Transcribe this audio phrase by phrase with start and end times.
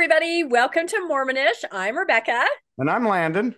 [0.00, 0.44] Everybody.
[0.44, 1.62] Welcome to Mormonish.
[1.70, 2.46] I'm Rebecca.
[2.78, 3.54] And I'm Landon.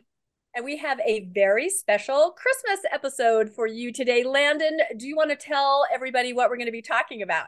[0.57, 4.25] And we have a very special Christmas episode for you today.
[4.25, 7.47] Landon, do you want to tell everybody what we're going to be talking about?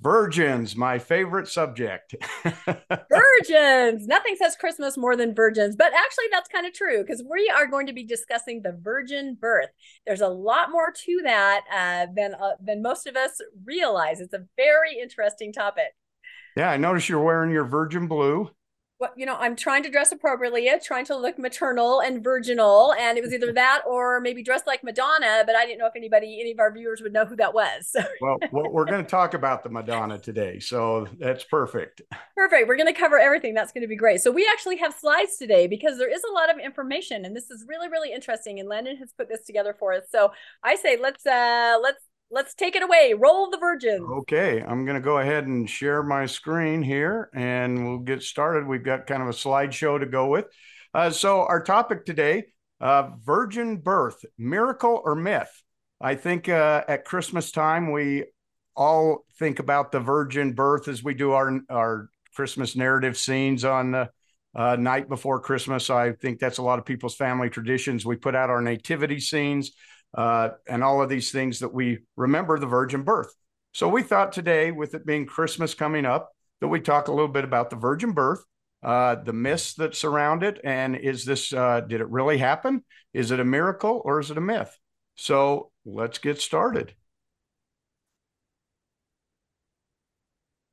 [0.00, 2.14] Virgins, my favorite subject.
[3.10, 4.06] virgins.
[4.06, 7.66] Nothing says Christmas more than virgins, but actually, that's kind of true because we are
[7.66, 9.70] going to be discussing the virgin birth.
[10.06, 14.20] There's a lot more to that uh, than uh, than most of us realize.
[14.20, 15.94] It's a very interesting topic.
[16.56, 18.50] Yeah, I notice you're wearing your virgin blue
[18.98, 22.94] well, you know, I'm trying to dress appropriately, trying to look maternal and virginal.
[22.98, 25.96] And it was either that or maybe dressed like Madonna, but I didn't know if
[25.96, 27.94] anybody, any of our viewers would know who that was.
[28.22, 30.58] well, well, we're going to talk about the Madonna today.
[30.60, 32.00] So that's perfect.
[32.34, 32.68] Perfect.
[32.68, 33.52] We're going to cover everything.
[33.52, 34.22] That's going to be great.
[34.22, 37.50] So we actually have slides today because there is a lot of information and this
[37.50, 38.60] is really, really interesting.
[38.60, 40.04] And Landon has put this together for us.
[40.10, 43.14] So I say, let's, uh, let's, let's take it away.
[43.16, 44.02] Roll the virgin.
[44.02, 48.66] Okay, I'm going to go ahead and share my screen here and we'll get started.
[48.66, 50.46] We've got kind of a slideshow to go with.
[50.94, 52.44] Uh, so, our topic today
[52.80, 55.50] uh, virgin birth, miracle or myth?
[56.00, 58.24] I think uh, at Christmas time, we
[58.74, 63.92] all think about the virgin birth as we do our, our Christmas narrative scenes on
[63.92, 64.10] the
[64.54, 65.88] uh, night before Christmas.
[65.88, 68.04] I think that's a lot of people's family traditions.
[68.04, 69.72] We put out our nativity scenes
[70.16, 73.32] uh, and all of these things that we remember the virgin birth.
[73.72, 77.28] So we thought today, with it being Christmas coming up, that we talk a little
[77.28, 78.42] bit about the virgin birth,
[78.82, 82.82] uh, the myths that surround it, and is this uh, did it really happen?
[83.12, 84.74] Is it a miracle or is it a myth?
[85.16, 86.94] So let's get started.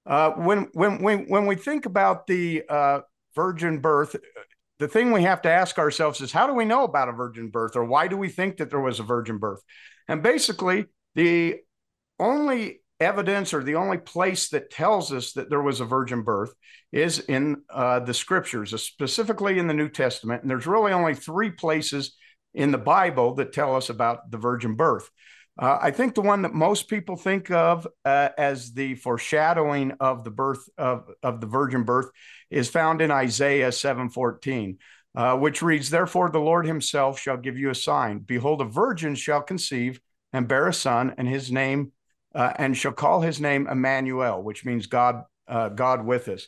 [0.05, 2.99] Uh, when when when when we think about the uh,
[3.35, 4.15] virgin birth,
[4.79, 7.49] the thing we have to ask ourselves is how do we know about a virgin
[7.49, 9.61] birth or why do we think that there was a virgin birth?
[10.07, 11.57] And basically, the
[12.19, 16.53] only evidence or the only place that tells us that there was a virgin birth
[16.91, 20.41] is in uh, the scriptures, specifically in the New Testament.
[20.41, 22.15] And there's really only three places
[22.53, 25.09] in the Bible that tell us about the virgin birth.
[25.59, 30.23] Uh, I think the one that most people think of uh, as the foreshadowing of
[30.23, 32.09] the birth of, of the virgin birth
[32.49, 34.77] is found in Isaiah 7:14,
[35.15, 39.13] uh, which reads, "Therefore the Lord Himself shall give you a sign: Behold, a virgin
[39.13, 39.99] shall conceive
[40.31, 41.91] and bear a son, and his name
[42.33, 46.47] uh, and shall call his name Emmanuel, which means God uh, God with us."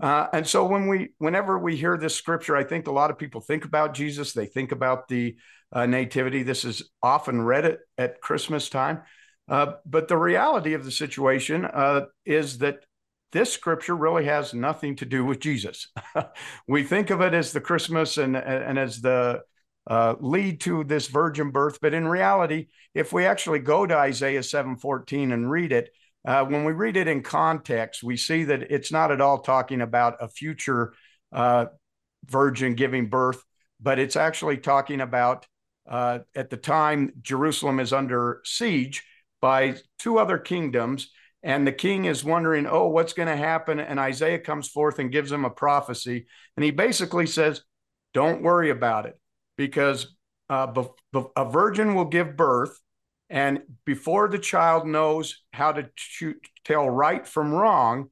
[0.00, 3.18] Uh, and so when we whenever we hear this scripture, I think a lot of
[3.18, 4.32] people think about Jesus.
[4.32, 5.36] They think about the
[5.72, 6.42] uh, nativity.
[6.42, 9.02] This is often read at, at Christmas time.
[9.48, 12.84] Uh, but the reality of the situation uh, is that
[13.32, 15.88] this scripture really has nothing to do with Jesus.
[16.68, 19.42] we think of it as the Christmas and, and as the
[19.88, 24.40] uh, lead to this virgin birth, but in reality, if we actually go to Isaiah
[24.40, 25.90] 7:14 and read it,
[26.26, 29.80] uh, when we read it in context, we see that it's not at all talking
[29.80, 30.92] about a future
[31.32, 31.66] uh,
[32.24, 33.42] virgin giving birth,
[33.80, 35.46] but it's actually talking about
[35.88, 39.04] uh, at the time, Jerusalem is under siege
[39.40, 41.10] by two other kingdoms.
[41.42, 43.78] And the king is wondering, oh, what's going to happen?
[43.78, 46.26] And Isaiah comes forth and gives him a prophecy.
[46.56, 47.62] And he basically says,
[48.14, 49.20] don't worry about it
[49.56, 50.16] because
[50.48, 50.84] uh,
[51.36, 52.80] a virgin will give birth.
[53.28, 55.88] And before the child knows how to
[56.64, 58.10] tell right from wrong,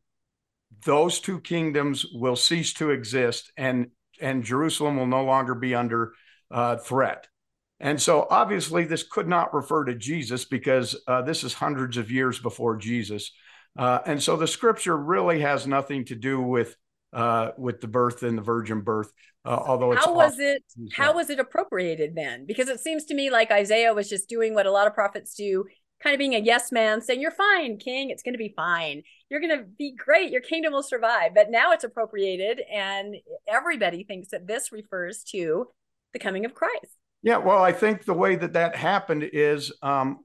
[0.84, 3.88] those two kingdoms will cease to exist and,
[4.20, 6.12] and Jerusalem will no longer be under
[6.50, 7.26] uh, threat.
[7.80, 12.10] And so obviously, this could not refer to Jesus because uh, this is hundreds of
[12.10, 13.32] years before Jesus.
[13.76, 16.76] Uh, and so the scripture really has nothing to do with
[17.12, 19.12] uh, with the birth and the virgin birth.
[19.44, 22.46] Uh, although how was it how was it appropriated then?
[22.46, 25.34] Because it seems to me like Isaiah was just doing what a lot of prophets
[25.34, 25.64] do,
[26.02, 28.10] kind of being a yes man, saying, "You're fine, King.
[28.10, 29.02] It's going to be fine.
[29.28, 30.30] You're going to be great.
[30.30, 33.16] Your kingdom will survive." But now it's appropriated, and
[33.48, 35.66] everybody thinks that this refers to
[36.12, 36.96] the coming of Christ.
[37.24, 40.18] Yeah, well, I think the way that that happened is um,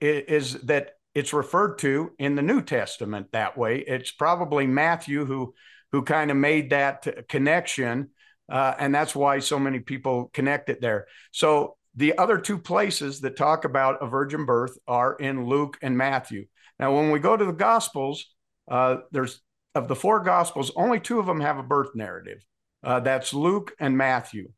[0.00, 3.78] is that it's referred to in the New Testament that way.
[3.78, 5.54] It's probably Matthew who
[5.92, 8.10] who kind of made that connection,
[8.50, 11.06] uh, and that's why so many people connect it there.
[11.30, 15.96] So the other two places that talk about a virgin birth are in Luke and
[15.96, 16.46] Matthew.
[16.80, 18.26] Now, when we go to the Gospels,
[18.68, 19.40] uh, there's
[19.76, 22.44] of the four Gospels, only two of them have a birth narrative.
[22.82, 24.48] Uh, that's Luke and Matthew.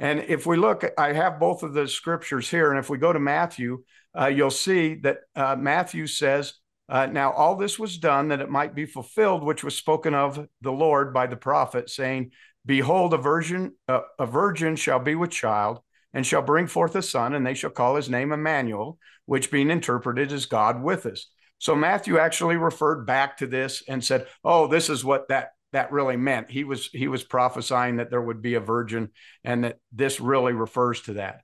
[0.00, 2.70] And if we look, I have both of the scriptures here.
[2.70, 3.84] And if we go to Matthew,
[4.18, 6.54] uh, you'll see that uh, Matthew says,
[6.88, 10.46] uh, Now all this was done that it might be fulfilled, which was spoken of
[10.60, 12.32] the Lord by the prophet, saying,
[12.66, 15.80] Behold, a virgin, a virgin shall be with child
[16.14, 19.70] and shall bring forth a son, and they shall call his name Emmanuel, which being
[19.70, 21.26] interpreted is God with us.
[21.58, 25.92] So Matthew actually referred back to this and said, Oh, this is what that that
[25.92, 26.50] really meant.
[26.50, 29.10] He was he was prophesying that there would be a virgin,
[29.42, 31.40] and that this really refers to that.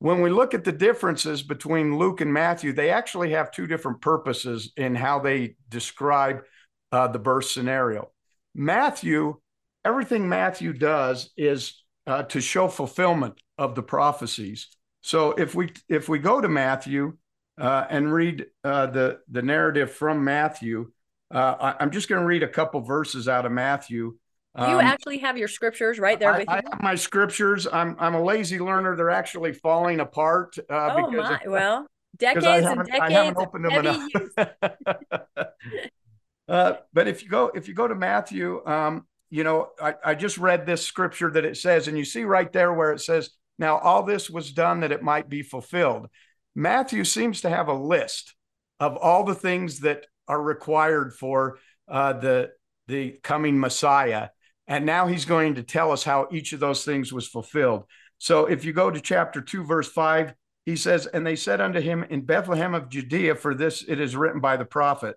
[0.00, 4.00] When we look at the differences between Luke and Matthew, they actually have two different
[4.00, 6.42] purposes in how they describe
[6.90, 8.10] uh, the birth scenario.
[8.54, 9.36] Matthew,
[9.84, 14.68] everything Matthew does is uh, to show fulfillment of the prophecies.
[15.02, 17.18] So if we if we go to Matthew
[17.56, 20.90] uh, and read uh, the the narrative from Matthew,
[21.32, 24.16] uh, I, am just going to read a couple verses out of Matthew.
[24.56, 26.54] Do you um, actually have your scriptures right there I, with you?
[26.54, 27.68] I have my scriptures.
[27.72, 28.96] I'm I'm a lazy learner.
[28.96, 30.56] They're actually falling apart.
[30.68, 31.36] Uh, oh my!
[31.36, 31.86] Of, well,
[32.16, 33.00] decades and decades.
[33.00, 34.08] I haven't opened them enough.
[36.48, 40.14] uh, but if you go if you go to Matthew, um, you know, I, I
[40.16, 43.30] just read this scripture that it says, and you see right there where it says,
[43.56, 46.08] "Now all this was done that it might be fulfilled."
[46.56, 48.34] Matthew seems to have a list
[48.80, 52.50] of all the things that are required for uh, the
[52.86, 54.28] the coming Messiah,
[54.66, 57.82] and now he's going to tell us how each of those things was fulfilled.
[58.18, 60.34] So if you go to chapter two, verse five,
[60.64, 64.16] he says, "And they said unto him in Bethlehem of Judea, for this it is
[64.16, 65.16] written by the prophet."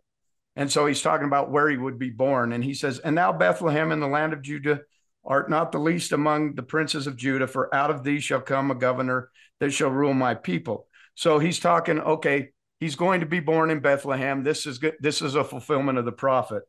[0.56, 3.32] And so he's talking about where he would be born, and he says, "And thou
[3.32, 4.82] Bethlehem in the land of Judah."
[5.26, 8.72] Art not the least among the princes of Judah, for out of thee shall come
[8.72, 9.30] a governor
[9.60, 10.88] that shall rule my people.
[11.16, 12.52] So he's talking, okay,
[12.84, 14.44] he's going to be born in Bethlehem.
[14.44, 14.96] This is good.
[15.00, 16.64] This is a fulfillment of the prophet,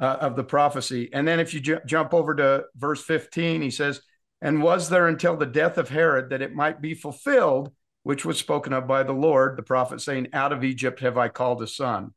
[0.00, 1.10] uh, of the prophecy.
[1.12, 4.00] And then if you ju- jump over to verse 15, he says,
[4.40, 7.70] And was there until the death of Herod that it might be fulfilled,
[8.02, 11.28] which was spoken of by the Lord, the prophet saying, Out of Egypt have I
[11.28, 12.14] called a son.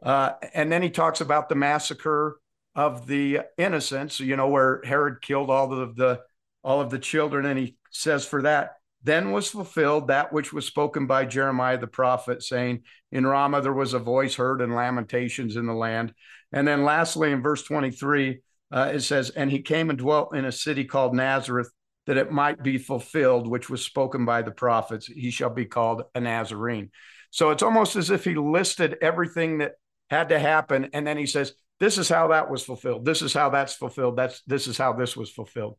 [0.00, 2.38] Uh, and then he talks about the massacre
[2.76, 6.20] of the innocents, you know, where Herod killed all of the
[6.64, 10.66] all of the children, and he says for that then was fulfilled that which was
[10.66, 15.56] spoken by Jeremiah the prophet, saying, In Ramah there was a voice heard and lamentations
[15.56, 16.14] in the land.
[16.52, 18.40] And then lastly, in verse 23,
[18.70, 21.70] uh, it says, And he came and dwelt in a city called Nazareth,
[22.06, 26.02] that it might be fulfilled, which was spoken by the prophets, he shall be called
[26.14, 26.90] a Nazarene.
[27.30, 29.72] So it's almost as if he listed everything that
[30.10, 30.90] had to happen.
[30.92, 33.04] And then he says, This is how that was fulfilled.
[33.04, 34.16] This is how that's fulfilled.
[34.16, 35.76] That's this is how this was fulfilled.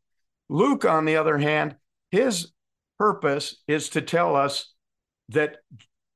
[0.50, 1.76] Luke, on the other hand,
[2.12, 2.52] his
[3.04, 4.74] purpose is to tell us
[5.28, 5.58] that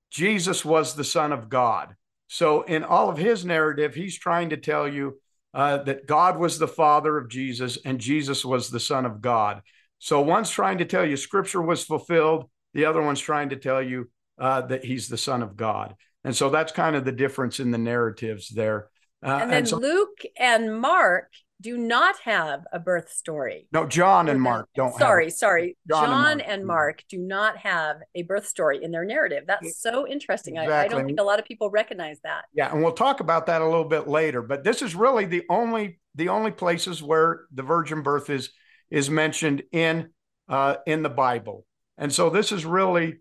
[0.10, 1.95] Jesus was the Son of God.
[2.28, 5.19] So, in all of his narrative, he's trying to tell you
[5.54, 9.63] uh, that God was the Father of Jesus and Jesus was the Son of God.
[10.00, 13.81] So, one's trying to tell you Scripture was fulfilled, the other one's trying to tell
[13.81, 15.94] you uh, that he's the Son of God.
[16.24, 18.89] And so that's kind of the difference in the narratives there.
[19.25, 23.68] Uh, and then and so, Luke and Mark do not have a birth story.
[23.71, 24.94] No, John and Mark don't.
[24.95, 25.77] Sorry, sorry.
[25.89, 26.50] John, John and, Mark.
[26.50, 27.04] and, Mark.
[27.09, 29.45] do not have a birth story in their narrative.
[29.48, 30.57] That's so interesting.
[30.57, 30.74] Exactly.
[30.74, 32.45] I, I, don't think a lot of people recognize that.
[32.54, 34.42] Yeah, and we'll talk about that a little bit later.
[34.42, 38.51] But this is really the only the only places where the virgin birth is
[38.92, 40.10] is mentioned in
[40.48, 41.65] uh, in the Bible.
[41.98, 43.18] And so this is really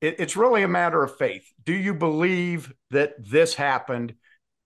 [0.00, 1.46] it, it's really a matter of faith.
[1.64, 4.14] Do you believe that this happened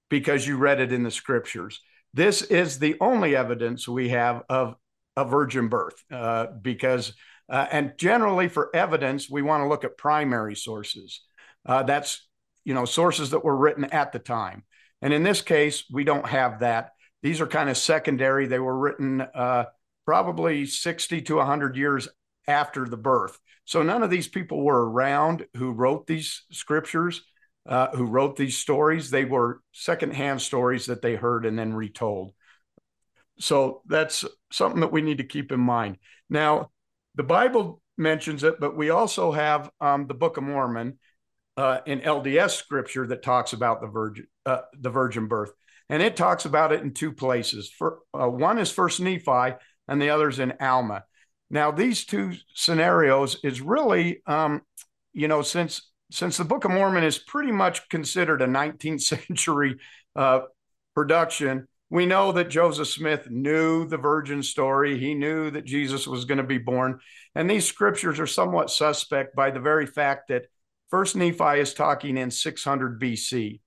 [0.09, 1.83] because you read it in the scriptures?
[2.15, 4.77] This is the only evidence we have of
[5.17, 7.13] a virgin birth uh, because,
[7.49, 11.23] uh, and generally for evidence, we want to look at primary sources.
[11.65, 12.27] Uh, that's,
[12.65, 14.65] you know, sources that were written at the time.
[15.03, 16.93] And in this case, we don't have that.
[17.23, 18.47] These are kind of secondary.
[18.47, 19.67] They were written uh,
[20.05, 22.09] probably 60 to 100 years
[22.47, 23.39] after the birth.
[23.65, 27.23] So none of these people were around who wrote these scriptures
[27.69, 29.11] uh, who wrote these stories.
[29.11, 32.33] They were secondhand stories that they heard and then retold.
[33.39, 35.99] So that's something that we need to keep in mind.
[36.31, 36.71] Now,
[37.15, 40.99] the Bible mentions it, but we also have um, the Book of Mormon
[41.57, 45.53] uh, in LDS scripture that talks about the virgin uh, the virgin birth,
[45.89, 47.71] and it talks about it in two places.
[47.71, 49.57] For uh, one is First Nephi,
[49.89, 51.05] and the other is in Alma.
[51.49, 54.63] Now, these two scenarios is really, um,
[55.13, 59.77] you know, since since the Book of Mormon is pretty much considered a 19th century
[60.15, 60.41] uh,
[60.95, 64.99] production, we know that Joseph Smith knew the virgin story.
[64.99, 66.99] He knew that Jesus was going to be born.
[67.35, 70.47] And these scriptures are somewhat suspect by the very fact that
[70.91, 73.61] First Nephi is talking in 600 BC.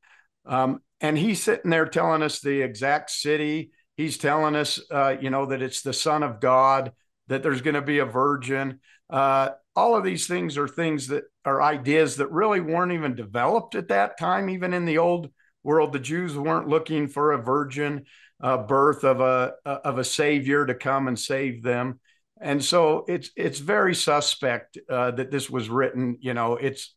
[0.45, 3.71] Um, and he's sitting there telling us the exact city.
[3.95, 6.91] He's telling us, uh, you know, that it's the Son of God,
[7.27, 8.79] that there's going to be a virgin.
[9.09, 13.75] Uh, all of these things are things that are ideas that really weren't even developed
[13.75, 15.29] at that time, even in the old
[15.63, 15.93] world.
[15.93, 18.05] The Jews weren't looking for a virgin
[18.41, 21.99] uh, birth of a of a savior to come and save them,
[22.39, 26.17] and so it's it's very suspect uh, that this was written.
[26.21, 26.95] You know, it's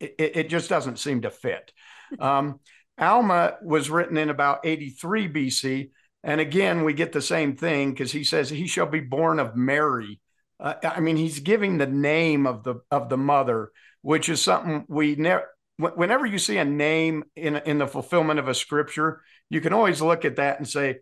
[0.00, 1.72] it, it just doesn't seem to fit.
[2.20, 2.60] Um,
[2.98, 5.90] Alma was written in about 83 BC,
[6.22, 9.56] And again, we get the same thing because he says he shall be born of
[9.56, 10.20] Mary.
[10.62, 14.84] Uh, I mean, he's giving the name of the of the mother, which is something
[14.88, 15.48] we never.
[15.78, 20.00] Whenever you see a name in in the fulfillment of a scripture, you can always
[20.00, 21.00] look at that and say,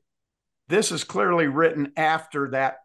[0.68, 2.78] "This is clearly written after that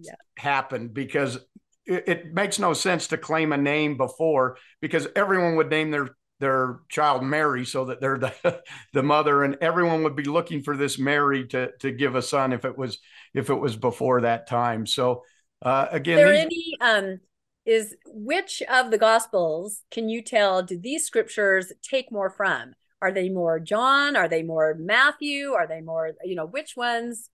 [0.00, 0.14] yeah.
[0.38, 1.36] happened," because
[1.84, 6.16] it, it makes no sense to claim a name before, because everyone would name their
[6.40, 8.62] their child Mary so that they're the,
[8.94, 12.54] the mother and everyone would be looking for this Mary to to give a son
[12.54, 12.98] if it was
[13.34, 14.86] if it was before that time.
[14.86, 15.24] So
[15.62, 16.76] uh, again, are there these...
[16.80, 17.20] any um
[17.64, 22.74] is which of the gospels can you tell do these scriptures take more from?
[23.00, 24.16] Are they more John?
[24.16, 25.52] Are they more Matthew?
[25.52, 27.30] Are they more you know which ones?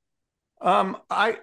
[0.61, 1.39] Um, I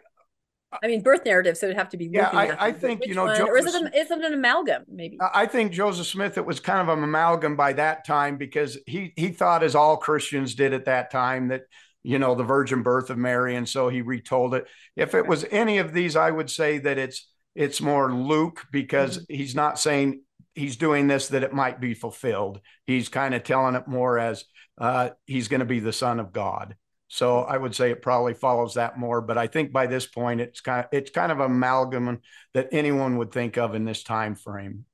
[0.83, 2.07] I mean, birth narrative, so it'd have to be.
[2.11, 4.83] Yeah, I, I think you know, Joseph, or is it, a, is it an amalgam?
[4.87, 5.17] Maybe.
[5.33, 6.37] I think Joseph Smith.
[6.37, 9.97] It was kind of an amalgam by that time because he he thought, as all
[9.97, 11.63] Christians did at that time, that
[12.05, 14.67] you know the virgin birth of Mary, and so he retold it.
[14.95, 19.17] If it was any of these, I would say that it's it's more Luke because
[19.17, 19.33] mm-hmm.
[19.33, 20.21] he's not saying
[20.53, 22.61] he's doing this that it might be fulfilled.
[22.85, 24.45] He's kind of telling it more as
[24.77, 26.75] uh, he's going to be the son of God.
[27.07, 29.21] So I would say it probably follows that more.
[29.21, 32.19] But I think by this point, it's kind of it's kind of amalgam
[32.53, 34.85] that anyone would think of in this time frame.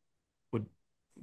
[0.54, 0.68] Would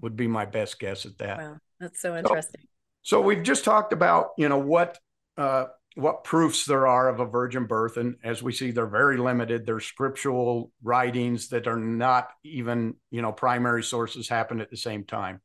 [0.02, 1.38] would be my best guess at that.
[1.38, 2.60] Wow, that's so interesting.
[3.02, 4.98] So, so we've just talked about you know what
[5.38, 9.16] uh, what proofs there are of a virgin birth, and as we see, they're very
[9.16, 9.64] limited.
[9.64, 15.04] They're scriptural writings that are not even you know primary sources happen at the same
[15.04, 15.40] time.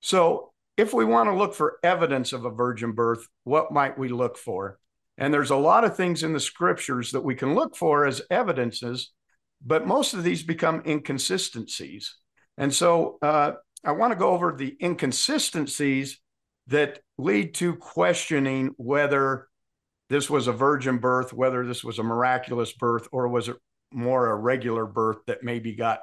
[0.00, 4.08] So if we want to look for evidence of a virgin birth, what might we
[4.08, 4.78] look for?
[5.18, 8.22] And there's a lot of things in the scriptures that we can look for as
[8.30, 9.12] evidences,
[9.64, 12.16] but most of these become inconsistencies.
[12.56, 13.52] And so uh,
[13.84, 16.18] I want to go over the inconsistencies
[16.68, 19.48] that lead to questioning whether
[20.08, 23.56] this was a virgin birth, whether this was a miraculous birth, or was it
[23.92, 26.00] more a regular birth that maybe got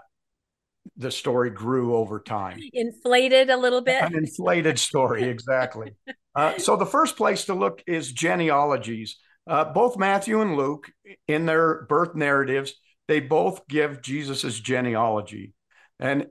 [0.96, 2.60] the story grew over time.
[2.74, 4.02] Inflated a little bit.
[4.02, 5.94] An inflated story, exactly.
[6.36, 9.18] uh, so the first place to look is genealogies.
[9.46, 10.92] Uh, both Matthew and Luke,
[11.28, 12.74] in their birth narratives,
[13.08, 15.54] they both give Jesus's genealogy,
[16.00, 16.28] and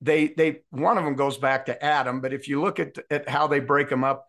[0.00, 2.20] they they one of them goes back to Adam.
[2.20, 4.26] But if you look at at how they break them up,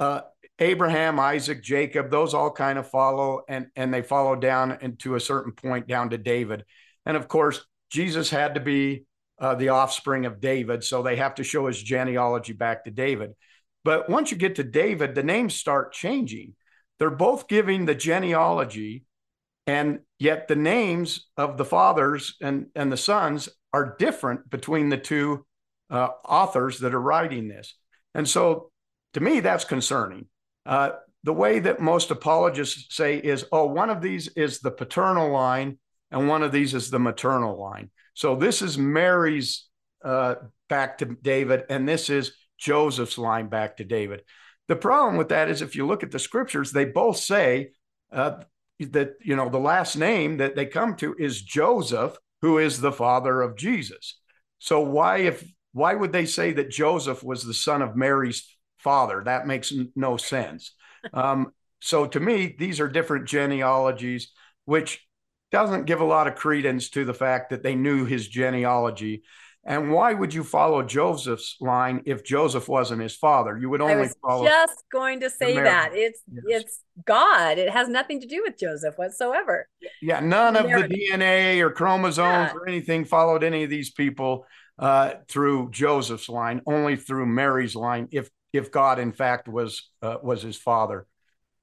[0.00, 0.22] uh,
[0.58, 5.14] Abraham, Isaac, Jacob, those all kind of follow, and and they follow down and to
[5.14, 6.64] a certain point down to David,
[7.04, 9.04] and of course Jesus had to be
[9.38, 13.32] uh, the offspring of David, so they have to show his genealogy back to David.
[13.84, 16.54] But once you get to David, the names start changing.
[16.98, 19.04] They're both giving the genealogy,
[19.66, 24.98] and yet the names of the fathers and, and the sons are different between the
[24.98, 25.44] two
[25.90, 27.74] uh, authors that are writing this.
[28.14, 28.70] And so
[29.14, 30.26] to me, that's concerning.
[30.64, 30.90] Uh,
[31.24, 35.78] the way that most apologists say is, oh, one of these is the paternal line
[36.10, 37.90] and one of these is the maternal line.
[38.14, 39.66] So this is Mary's
[40.04, 40.36] uh,
[40.68, 44.22] back to David, and this is Joseph's line back to David.
[44.68, 47.70] The problem with that is if you look at the scriptures, they both say
[48.12, 48.42] uh,
[48.78, 52.92] that you know the last name that they come to is Joseph, who is the
[52.92, 54.18] father of Jesus.
[54.58, 58.46] So why if why would they say that Joseph was the son of Mary's
[58.78, 59.22] father?
[59.24, 60.74] That makes no sense.
[61.14, 64.30] Um, so to me, these are different genealogies,
[64.66, 65.04] which
[65.50, 69.22] doesn't give a lot of credence to the fact that they knew his genealogy.
[69.64, 73.56] And why would you follow Joseph's line if Joseph wasn't his father?
[73.56, 74.44] You would only I was follow.
[74.44, 76.62] Just going to say that it's yes.
[76.62, 77.58] it's God.
[77.58, 79.68] It has nothing to do with Joseph whatsoever.
[80.00, 82.54] Yeah, none of the DNA or chromosomes yeah.
[82.54, 84.46] or anything followed any of these people
[84.80, 86.60] uh, through Joseph's line.
[86.66, 88.08] Only through Mary's line.
[88.10, 91.06] If if God in fact was uh, was his father.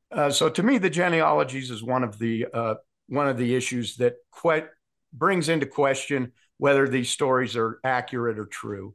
[0.09, 2.75] Uh, so to me, the genealogies is one of the uh,
[3.07, 4.67] one of the issues that que-
[5.11, 8.93] brings into question whether these stories are accurate or true.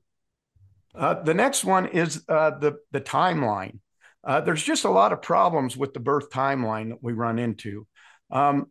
[0.95, 3.81] Uh, the next one is uh, the the timeline.
[4.23, 7.87] Uh, there's just a lot of problems with the birth timeline that we run into.
[8.31, 8.67] Um,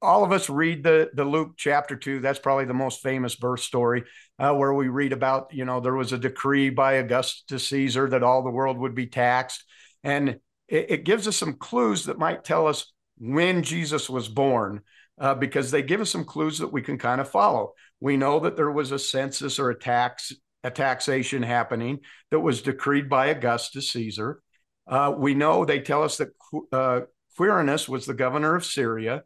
[0.00, 2.20] all of us read the the Luke chapter two.
[2.20, 4.04] That's probably the most famous birth story,
[4.38, 8.22] uh, where we read about you know there was a decree by Augustus Caesar that
[8.22, 9.64] all the world would be taxed,
[10.02, 14.80] and it, it gives us some clues that might tell us when Jesus was born
[15.20, 17.74] uh, because they give us some clues that we can kind of follow.
[18.00, 22.60] We know that there was a census or a tax a taxation happening that was
[22.60, 24.42] decreed by Augustus Caesar.
[24.86, 26.28] Uh, we know they tell us that
[26.72, 27.00] uh,
[27.38, 29.22] Quirinius was the governor of Syria.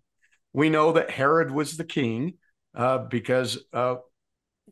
[0.52, 2.34] We know that Herod was the king
[2.76, 3.96] uh, because uh,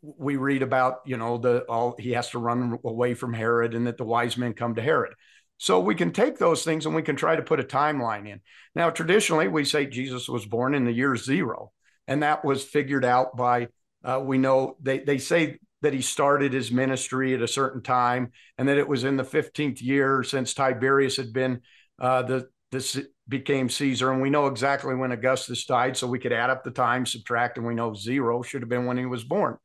[0.01, 3.87] we read about you know the all he has to run away from Herod and
[3.87, 5.13] that the wise men come to Herod.
[5.57, 8.41] So we can take those things and we can try to put a timeline in.
[8.75, 11.71] Now, traditionally, we say Jesus was born in the year zero,
[12.07, 13.67] and that was figured out by,
[14.03, 18.31] uh, we know they, they say that he started his ministry at a certain time
[18.57, 21.61] and that it was in the 15th year since Tiberius had been
[21.99, 24.11] uh, the, this became Caesar.
[24.11, 25.95] And we know exactly when Augustus died.
[25.95, 28.85] So we could add up the time, subtract, and we know zero should have been
[28.85, 29.57] when he was born.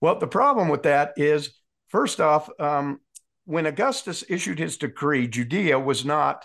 [0.00, 1.54] Well, the problem with that is,
[1.88, 3.00] first off, um,
[3.46, 6.44] when Augustus issued his decree, Judea was not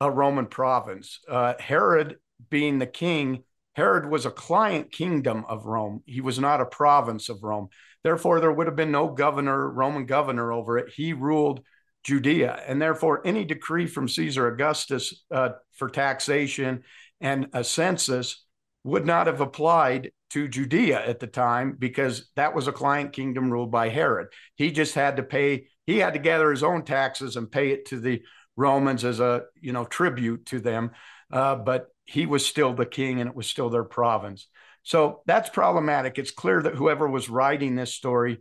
[0.00, 1.20] a Roman province.
[1.28, 2.16] Uh, Herod,
[2.50, 3.44] being the king,
[3.76, 6.02] Herod was a client kingdom of Rome.
[6.06, 7.68] He was not a province of Rome.
[8.02, 10.94] Therefore, there would have been no governor, Roman governor over it.
[10.94, 11.60] He ruled
[12.02, 12.62] Judea.
[12.66, 16.84] And therefore, any decree from Caesar Augustus uh, for taxation
[17.20, 18.46] and a census
[18.82, 23.50] would not have applied to Judea at the time because that was a client kingdom
[23.52, 24.28] ruled by Herod.
[24.54, 27.84] He just had to pay, he had to gather his own taxes and pay it
[27.86, 28.22] to the
[28.56, 30.92] Romans as a, you know, tribute to them.
[31.30, 34.46] Uh, but he was still the king and it was still their province.
[34.82, 36.18] So that's problematic.
[36.18, 38.38] It's clear that whoever was writing this story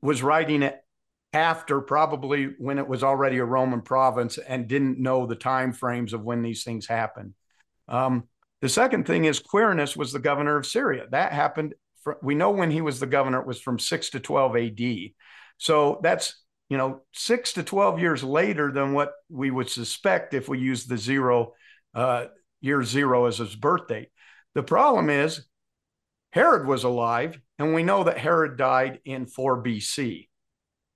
[0.00, 0.80] was writing it
[1.32, 6.12] after probably when it was already a Roman province and didn't know the time frames
[6.12, 7.34] of when these things happened.
[7.88, 8.28] Um,
[8.62, 11.06] the second thing is Quirinius was the governor of Syria.
[11.10, 11.74] That happened.
[12.02, 15.14] For, we know when he was the governor, it was from six to twelve A.D.
[15.58, 20.48] So that's you know six to twelve years later than what we would suspect if
[20.48, 21.52] we use the zero
[21.96, 22.26] uh,
[22.60, 24.10] year zero as his birth date.
[24.54, 25.44] The problem is
[26.30, 30.28] Herod was alive, and we know that Herod died in 4 BC.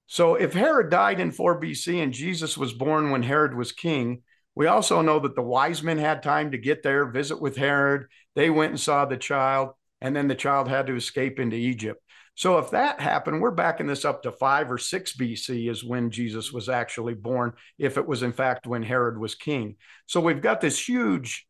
[0.06, 4.22] So if Herod died in 4 BC and Jesus was born when Herod was king,
[4.54, 8.06] we also know that the wise men had time to get there, visit with Herod.
[8.34, 12.02] They went and saw the child, and then the child had to escape into Egypt.
[12.40, 16.10] So if that happened, we're backing this up to 5 or 6 BC is when
[16.10, 19.76] Jesus was actually born, if it was in fact when Herod was king.
[20.06, 21.46] So we've got this huge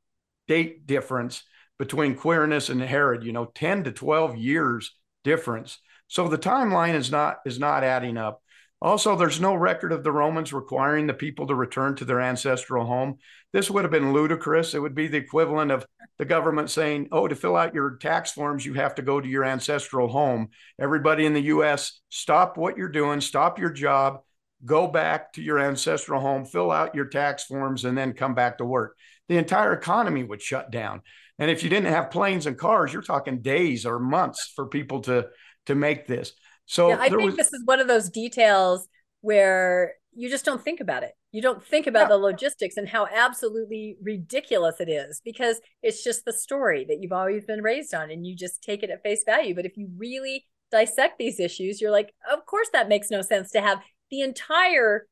[0.48, 1.44] date difference
[1.78, 5.78] between Quirinius and Herod, you know, 10 to 12 years difference.
[6.08, 8.42] So the timeline is not is not adding up.
[8.82, 12.86] Also, there's no record of the Romans requiring the people to return to their ancestral
[12.86, 13.18] home.
[13.52, 14.72] This would have been ludicrous.
[14.72, 15.86] It would be the equivalent of
[16.18, 19.28] the government saying, oh, to fill out your tax forms, you have to go to
[19.28, 20.48] your ancestral home.
[20.78, 24.20] Everybody in the US, stop what you're doing, stop your job,
[24.64, 28.58] go back to your ancestral home, fill out your tax forms, and then come back
[28.58, 28.96] to work.
[29.28, 31.02] The entire economy would shut down.
[31.38, 35.00] And if you didn't have planes and cars, you're talking days or months for people
[35.02, 35.28] to
[35.66, 36.32] to make this.
[36.70, 38.86] So yeah, I think was, this is one of those details
[39.22, 41.10] where you just don't think about it.
[41.32, 42.10] You don't think about yeah.
[42.10, 47.10] the logistics and how absolutely ridiculous it is because it's just the story that you've
[47.10, 49.52] always been raised on and you just take it at face value.
[49.52, 53.50] But if you really dissect these issues, you're like, of course, that makes no sense
[53.50, 53.80] to have
[54.12, 55.08] the entire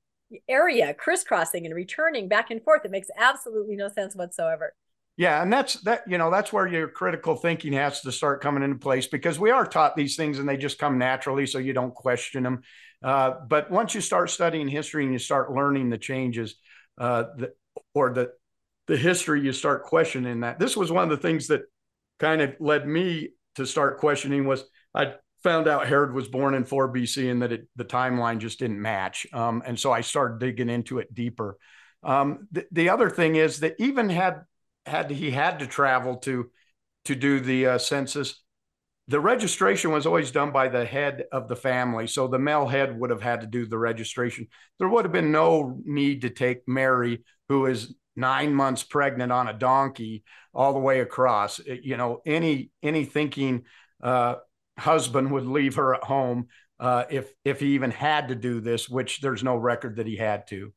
[0.49, 2.85] area crisscrossing and returning back and forth.
[2.85, 4.75] It makes absolutely no sense whatsoever.
[5.19, 6.03] Yeah, and that's that.
[6.07, 9.51] You know, that's where your critical thinking has to start coming into place because we
[9.51, 12.63] are taught these things and they just come naturally, so you don't question them.
[13.03, 16.55] Uh, but once you start studying history and you start learning the changes,
[16.99, 17.53] uh, the,
[17.95, 18.31] or the
[18.87, 20.61] the history, you start questioning that.
[20.61, 21.63] This was one of the things that
[22.21, 24.47] kind of led me to start questioning.
[24.47, 24.63] Was
[24.95, 28.61] I found out Herod was born in 4 BC and that it, the timeline just
[28.61, 31.57] didn't match, um, and so I started digging into it deeper.
[32.05, 34.43] Um, the, the other thing is that even had
[34.89, 36.51] had he had to travel to
[37.05, 38.43] to do the uh, census.
[39.09, 42.99] The registration was always done by the head of the family so the male head
[42.99, 44.49] would have had to do the registration.
[44.79, 49.49] There would have been no need to take mary who is nine months pregnant on
[49.49, 51.59] a donkey all the way across.
[51.61, 53.65] You know any any thinking
[54.03, 54.37] uh,
[54.79, 56.49] husband would leave her at home
[56.81, 60.17] uh, if if he even had to do this which there's no record that he
[60.17, 60.73] had to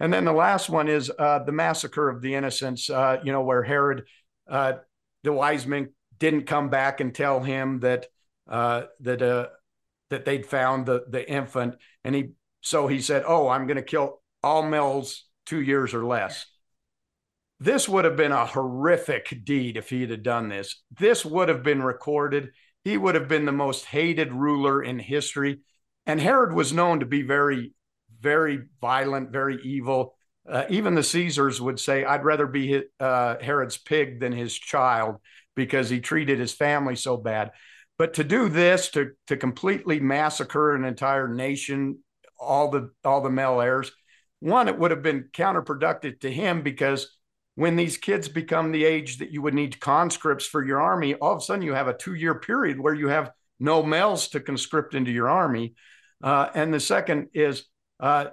[0.00, 3.42] and then the last one is uh, the massacre of the innocents, uh, you know,
[3.42, 4.04] where Herod,
[4.48, 4.74] uh,
[5.24, 8.06] the wise men didn't come back and tell him that
[8.48, 9.48] uh, that uh,
[10.10, 12.30] that they'd found the the infant, and he
[12.60, 16.46] so he said, "Oh, I'm going to kill all males two years or less."
[17.60, 20.80] This would have been a horrific deed if he had done this.
[20.96, 22.52] This would have been recorded.
[22.84, 25.60] He would have been the most hated ruler in history.
[26.06, 27.72] And Herod was known to be very
[28.20, 30.14] very violent, very evil.
[30.48, 35.16] Uh, even the Caesars would say, I'd rather be uh, Herod's pig than his child
[35.54, 37.50] because he treated his family so bad.
[37.98, 41.98] But to do this, to, to completely massacre an entire nation,
[42.38, 43.90] all the, all the male heirs,
[44.40, 47.18] one, it would have been counterproductive to him because
[47.56, 51.32] when these kids become the age that you would need conscripts for your army, all
[51.32, 54.38] of a sudden you have a two year period where you have no males to
[54.38, 55.74] conscript into your army.
[56.22, 57.64] Uh, and the second is
[58.00, 58.26] uh,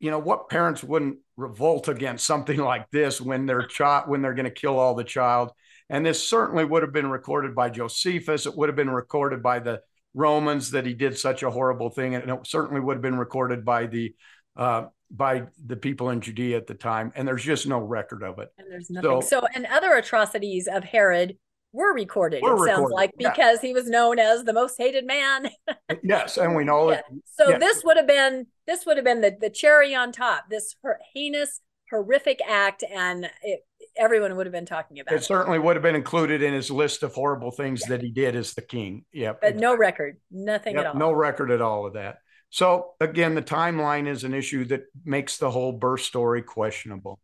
[0.00, 4.34] you know, what parents wouldn't revolt against something like this when they're child when they're
[4.34, 5.52] going to kill all the child?
[5.88, 8.46] And this certainly would have been recorded by Josephus.
[8.46, 9.82] It would have been recorded by the
[10.14, 13.64] Romans that he did such a horrible thing, and it certainly would have been recorded
[13.64, 14.14] by the
[14.56, 17.12] uh, by the people in Judea at the time.
[17.14, 18.48] And there's just no record of it.
[18.58, 19.22] And there's nothing.
[19.22, 21.36] So, so and other atrocities of Herod
[21.72, 22.42] were recorded.
[22.42, 23.68] Were it recorded, sounds like because yeah.
[23.68, 25.48] he was known as the most hated man.
[26.02, 26.98] yes, and we know yeah.
[26.98, 27.04] it.
[27.32, 27.58] So yeah.
[27.58, 30.44] this would have been this would have been the the cherry on top.
[30.50, 30.74] This
[31.14, 33.60] heinous, horrific act, and it,
[33.96, 35.14] everyone would have been talking about.
[35.14, 38.10] It, it, certainly would have been included in his list of horrible things that he
[38.10, 39.04] did as the king.
[39.12, 40.98] Yep, but no record, nothing yep, at all.
[40.98, 42.18] No record at all of that.
[42.50, 47.18] So again, the timeline is an issue that makes the whole birth story questionable.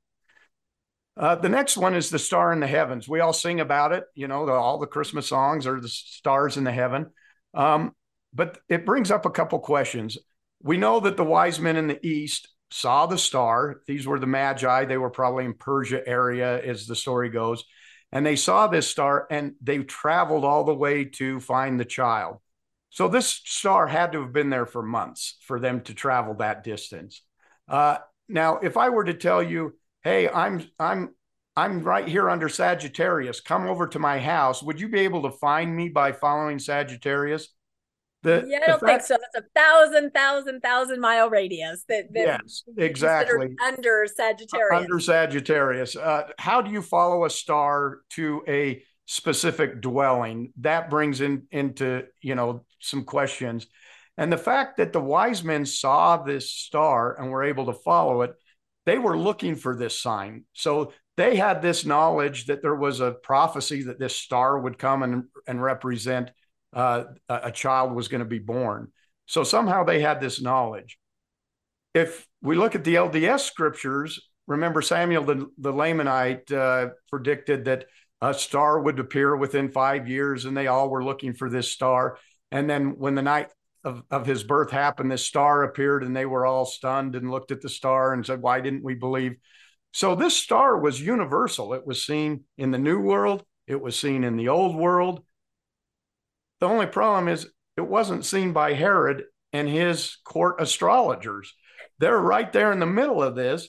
[1.18, 3.08] Uh, the next one is the star in the heavens.
[3.08, 4.04] We all sing about it.
[4.14, 7.06] You know, the, all the Christmas songs are the stars in the heaven.
[7.54, 7.92] Um,
[8.32, 10.16] but it brings up a couple questions.
[10.62, 13.80] We know that the wise men in the east saw the star.
[13.86, 14.84] These were the magi.
[14.84, 17.64] They were probably in Persia area, as the story goes,
[18.12, 22.36] and they saw this star and they traveled all the way to find the child.
[22.90, 26.64] So this star had to have been there for months for them to travel that
[26.64, 27.22] distance.
[27.68, 31.14] Uh, now, if I were to tell you hey, I'm I'm
[31.56, 33.40] I'm right here under Sagittarius.
[33.40, 34.62] Come over to my house.
[34.62, 37.48] Would you be able to find me by following Sagittarius?
[38.22, 39.14] The, yeah, I don't fact, think so.
[39.14, 44.82] It's a thousand, thousand, thousand mile radius that, that yes, exactly under Sagittarius.
[44.82, 45.96] Under Sagittarius.
[45.96, 50.52] Uh, how do you follow a star to a specific dwelling?
[50.58, 53.66] That brings in into you know some questions,
[54.16, 58.22] and the fact that the wise men saw this star and were able to follow
[58.22, 58.34] it
[58.88, 60.44] they were looking for this sign.
[60.54, 65.02] So they had this knowledge that there was a prophecy that this star would come
[65.02, 66.30] and, and represent
[66.72, 68.92] uh, a child was going to be born.
[69.26, 70.98] So somehow they had this knowledge.
[71.92, 77.86] If we look at the LDS scriptures, remember Samuel the, the Lamanite uh, predicted that
[78.20, 82.18] a star would appear within five years, and they all were looking for this star.
[82.50, 83.50] And then when the night
[83.84, 87.50] of, of his birth happened, this star appeared and they were all stunned and looked
[87.50, 89.36] at the star and said, Why didn't we believe?
[89.92, 91.72] So this star was universal.
[91.72, 95.24] It was seen in the new world, it was seen in the old world.
[96.60, 101.54] The only problem is it wasn't seen by Herod and his court astrologers.
[101.98, 103.68] They're right there in the middle of this,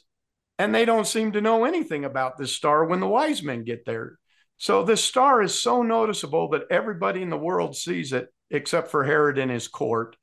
[0.57, 3.85] and they don't seem to know anything about this star when the wise men get
[3.85, 4.17] there.
[4.57, 9.03] So this star is so noticeable that everybody in the world sees it except for
[9.03, 10.15] Herod and his court.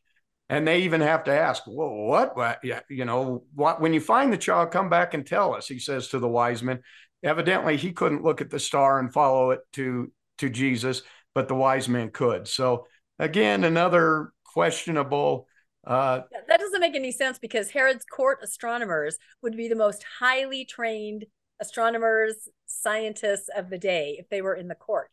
[0.48, 2.36] And they even have to ask, well, what?
[2.36, 2.60] what?
[2.88, 3.80] You know, what?
[3.80, 5.66] When you find the child, come back and tell us.
[5.66, 6.80] He says to the wise men.
[7.24, 11.02] Evidently, he couldn't look at the star and follow it to to Jesus,
[11.34, 12.46] but the wise men could.
[12.46, 12.86] So
[13.18, 15.48] again, another questionable.
[15.84, 20.64] Uh, that doesn't make any sense because Herod's court astronomers would be the most highly
[20.64, 21.24] trained
[21.60, 25.10] astronomers, scientists of the day if they were in the court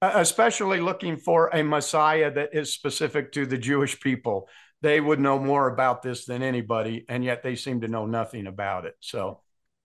[0.00, 4.48] especially looking for a Messiah that is specific to the Jewish people.
[4.82, 8.46] They would know more about this than anybody, and yet they seem to know nothing
[8.46, 8.94] about it.
[9.00, 9.40] So,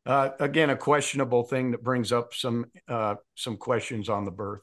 [0.05, 4.61] uh, again, a questionable thing that brings up some uh, some questions on the birth.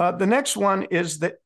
[0.00, 1.36] Uh, the next one is that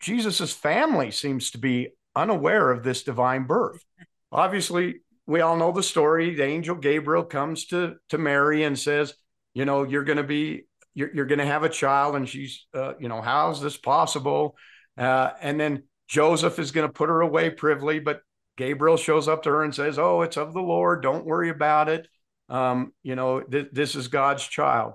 [0.00, 3.84] Jesus's family seems to be unaware of this divine birth.
[4.32, 6.34] Obviously, we all know the story.
[6.34, 9.14] The angel Gabriel comes to to Mary and says,
[9.54, 12.66] "You know, you're going to be you're, you're going to have a child and she's
[12.74, 14.56] uh, you know how is this possible?
[14.98, 18.20] Uh, and then joseph is going to put her away privily but
[18.56, 21.02] gabriel shows up to her and says oh it's of the lord.
[21.02, 22.08] Don't worry about it.
[22.48, 24.94] Um, you know th- this is god's child.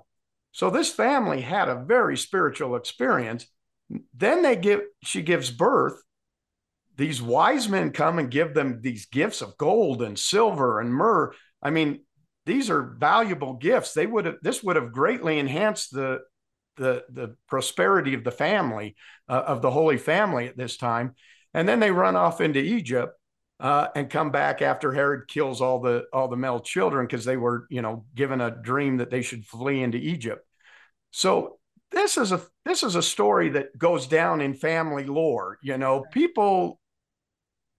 [0.52, 3.46] So this family had a very spiritual experience.
[4.14, 6.00] Then they give she gives birth.
[6.96, 11.34] These wise men come and give them these gifts of gold and silver and myrrh.
[11.62, 12.00] I mean
[12.46, 13.92] these are valuable gifts.
[13.92, 16.20] They would have this would have greatly enhanced the
[16.76, 18.94] the the prosperity of the family
[19.28, 21.14] uh, of the Holy Family at this time.
[21.52, 23.18] And then they run off into Egypt
[23.58, 27.36] uh, and come back after Herod kills all the all the male children because they
[27.36, 30.46] were you know given a dream that they should flee into Egypt.
[31.10, 31.58] So
[31.90, 35.58] this is a this is a story that goes down in family lore.
[35.62, 36.80] You know, people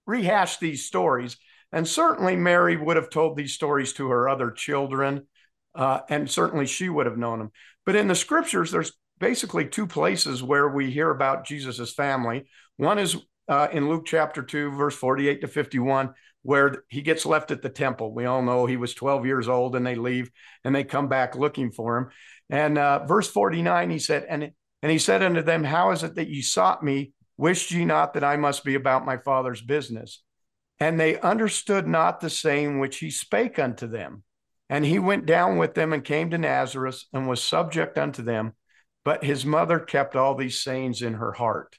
[0.05, 1.37] rehash these stories
[1.71, 5.27] and certainly Mary would have told these stories to her other children,
[5.75, 7.51] uh, and certainly she would have known them.
[7.85, 12.45] But in the scriptures, there's basically two places where we hear about Jesus's family.
[12.77, 17.51] One is uh, in Luke chapter 2, verse 48 to 51, where he gets left
[17.51, 18.13] at the temple.
[18.13, 20.31] We all know he was 12 years old and they leave
[20.63, 22.09] and they come back looking for him.
[22.49, 24.51] And uh, verse 49, he said, and,
[24.81, 27.13] and he said unto them, How is it that ye sought me?
[27.37, 30.23] Wished ye not that I must be about my father's business?
[30.79, 34.23] And they understood not the saying which he spake unto them.
[34.69, 38.53] And he went down with them and came to Nazareth and was subject unto them.
[39.05, 41.77] But his mother kept all these sayings in her heart.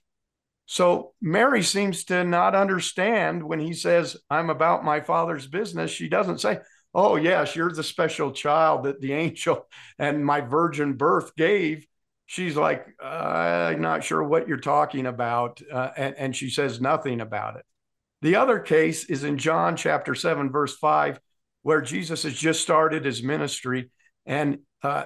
[0.64, 5.90] So Mary seems to not understand when he says, I'm about my father's business.
[5.90, 6.58] She doesn't say,
[6.94, 9.66] Oh, yes, you're the special child that the angel
[9.98, 11.86] and my virgin birth gave.
[12.26, 15.62] She's like, I'm not sure what you're talking about.
[15.72, 17.64] Uh, and, and she says nothing about it.
[18.22, 21.20] The other case is in John chapter 7, verse 5,
[21.62, 23.90] where Jesus has just started his ministry
[24.26, 25.04] and uh,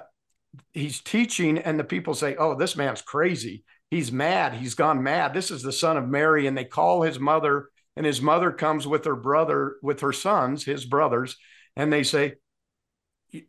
[0.72, 3.64] he's teaching, and the people say, Oh, this man's crazy.
[3.90, 4.54] He's mad.
[4.54, 5.34] He's gone mad.
[5.34, 6.46] This is the son of Mary.
[6.46, 10.64] And they call his mother, and his mother comes with her brother, with her sons,
[10.64, 11.36] his brothers,
[11.76, 12.34] and they say,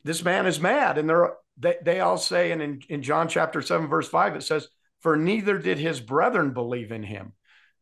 [0.03, 0.97] This man is mad.
[0.97, 4.43] And they're they, they all say, and in, in John chapter 7, verse 5, it
[4.43, 4.67] says,
[5.01, 7.33] For neither did his brethren believe in him.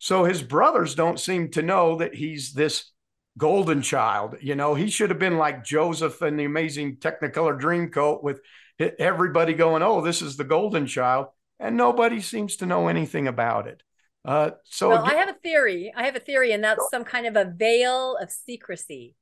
[0.02, 2.90] So his brothers don't seem to know that he's this
[3.38, 4.36] golden child.
[4.42, 8.42] You know, he should have been like Joseph in the amazing Technicolor Dreamcoat with
[8.80, 11.28] everybody going, "Oh, this is the golden child,"
[11.60, 13.84] and nobody seems to know anything about it.
[14.26, 15.94] Uh, so well, again, I have a theory.
[15.96, 19.16] I have a theory, and that's some kind of a veil of secrecy.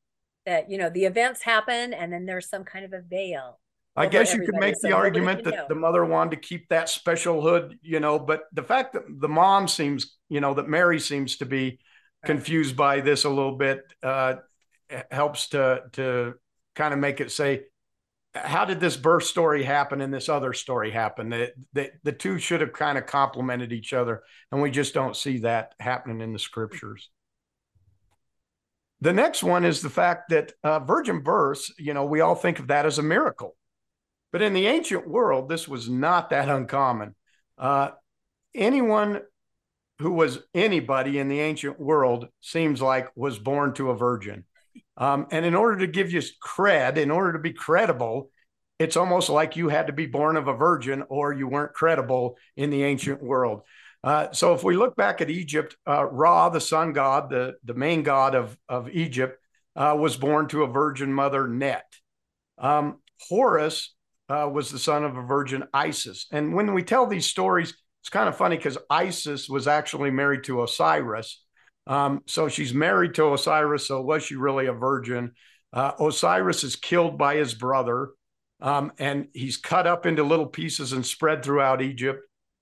[0.46, 3.60] That you know, the events happen, and then there's some kind of a veil.
[3.98, 5.66] I guess you could make so the argument that know.
[5.68, 9.28] the mother wanted to keep that special hood, you know, but the fact that the
[9.28, 11.80] mom seems, you know, that Mary seems to be
[12.26, 14.36] confused by this a little bit uh,
[15.12, 16.34] helps to to
[16.76, 17.64] kind of make it say,
[18.34, 21.30] how did this birth story happen and this other story happen?
[21.30, 25.16] The, the, the two should have kind of complemented each other, and we just don't
[25.16, 27.10] see that happening in the scriptures.
[29.02, 32.60] The next one is the fact that uh, virgin births, you know, we all think
[32.60, 33.56] of that as a miracle.
[34.32, 37.16] But in the ancient world, this was not that uncommon.
[37.58, 37.92] Uh,
[38.54, 39.22] anyone
[40.00, 44.46] who was anybody in the ancient world seems like was born to a virgin.
[44.98, 48.32] Um, and in order to give you cred, in order to be credible,
[48.80, 52.38] it's almost like you had to be born of a virgin or you weren't credible
[52.56, 53.62] in the ancient world.
[54.02, 57.74] Uh, so if we look back at Egypt, uh, Ra, the sun god, the, the
[57.74, 59.38] main god of, of Egypt,
[59.76, 61.86] uh, was born to a virgin mother, Net.
[62.58, 63.94] Um, Horus
[64.30, 66.28] uh, was the son of a virgin Isis.
[66.32, 70.44] And when we tell these stories, it's kind of funny because Isis was actually married
[70.46, 71.44] to Osiris.
[71.88, 73.88] Um, so she's married to Osiris.
[73.88, 75.32] So was she really a virgin?
[75.74, 78.10] Uh, Osiris is killed by his brother,
[78.62, 82.22] um, and he's cut up into little pieces and spread throughout Egypt.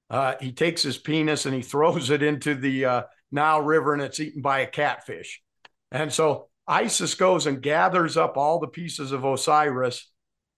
[0.10, 4.02] Uh, he takes his penis and he throws it into the uh, Nile River, and
[4.02, 5.42] it's eaten by a catfish.
[5.92, 10.10] And so Isis goes and gathers up all the pieces of Osiris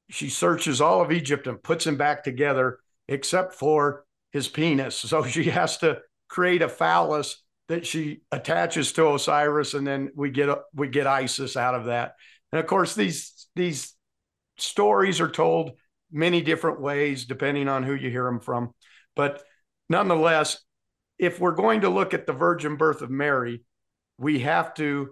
[0.10, 4.96] she searches all of Egypt and puts him back together, except for his penis.
[4.96, 10.32] So she has to create a phallus that she attaches to Osiris, and then we
[10.32, 12.16] get we get Isis out of that.
[12.52, 13.94] And of course, these these
[14.58, 15.72] stories are told
[16.12, 18.74] many different ways depending on who you hear them from.
[19.16, 19.44] But
[19.90, 20.60] nonetheless,
[21.20, 23.64] if we're going to look at the virgin birth of Mary,
[24.18, 25.12] we have to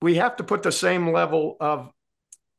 [0.00, 1.90] we have to put the same level of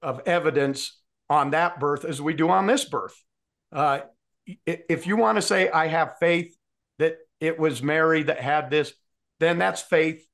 [0.02, 1.00] of evidence
[1.30, 3.16] on that birth as we do on this birth.
[3.72, 4.02] Uh,
[4.66, 6.56] if you want to say, I have faith
[7.00, 8.94] that it was Mary that had this,
[9.40, 10.26] then that's faith,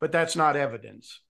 [0.00, 1.20] but that's not evidence.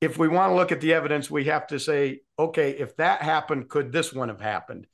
[0.00, 3.22] If we want to look at the evidence, we have to say, okay, if that
[3.22, 4.86] happened, could this one have happened?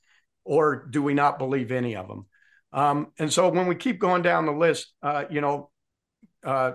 [0.45, 2.27] Or do we not believe any of them?
[2.73, 5.71] Um, and so when we keep going down the list, uh, you know,
[6.45, 6.73] uh,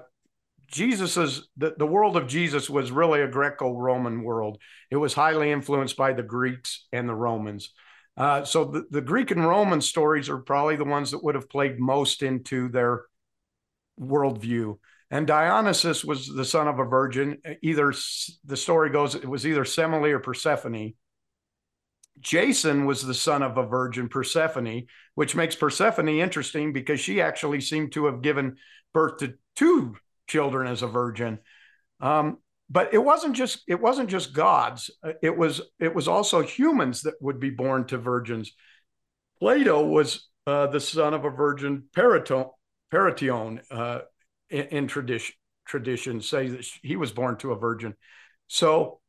[0.67, 4.57] Jesus's the, the world of Jesus was really a Greco-Roman world.
[4.91, 7.73] It was highly influenced by the Greeks and the Romans.
[8.17, 11.49] Uh, so the, the Greek and Roman stories are probably the ones that would have
[11.49, 13.03] played most into their
[13.99, 14.77] worldview.
[15.09, 17.37] And Dionysus was the son of a virgin.
[17.61, 17.93] Either
[18.43, 20.93] the story goes it was either Semele or Persephone.
[22.19, 27.61] Jason was the son of a virgin, Persephone, which makes Persephone interesting because she actually
[27.61, 28.57] seemed to have given
[28.93, 29.95] birth to two
[30.27, 31.39] children as a virgin.
[31.99, 34.89] Um, but it wasn't just it wasn't just gods.
[35.21, 38.51] It was it was also humans that would be born to virgins.
[39.39, 43.99] Plato was uh, the son of a virgin, Paraton uh,
[44.49, 47.93] in, in, tradition tradition say that he was born to a virgin.
[48.47, 48.99] So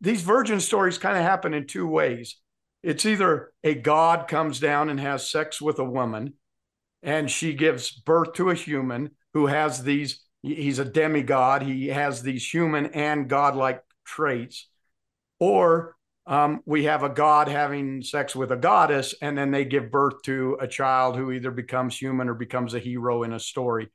[0.00, 2.36] these virgin stories kind of happen in two ways.
[2.82, 6.34] It's either a god comes down and has sex with a woman,
[7.02, 11.62] and she gives birth to a human who has these he's a demigod.
[11.62, 14.68] He has these human and godlike traits.
[15.40, 15.96] Or
[16.26, 20.22] um, we have a god having sex with a goddess, and then they give birth
[20.24, 23.88] to a child who either becomes human or becomes a hero in a story.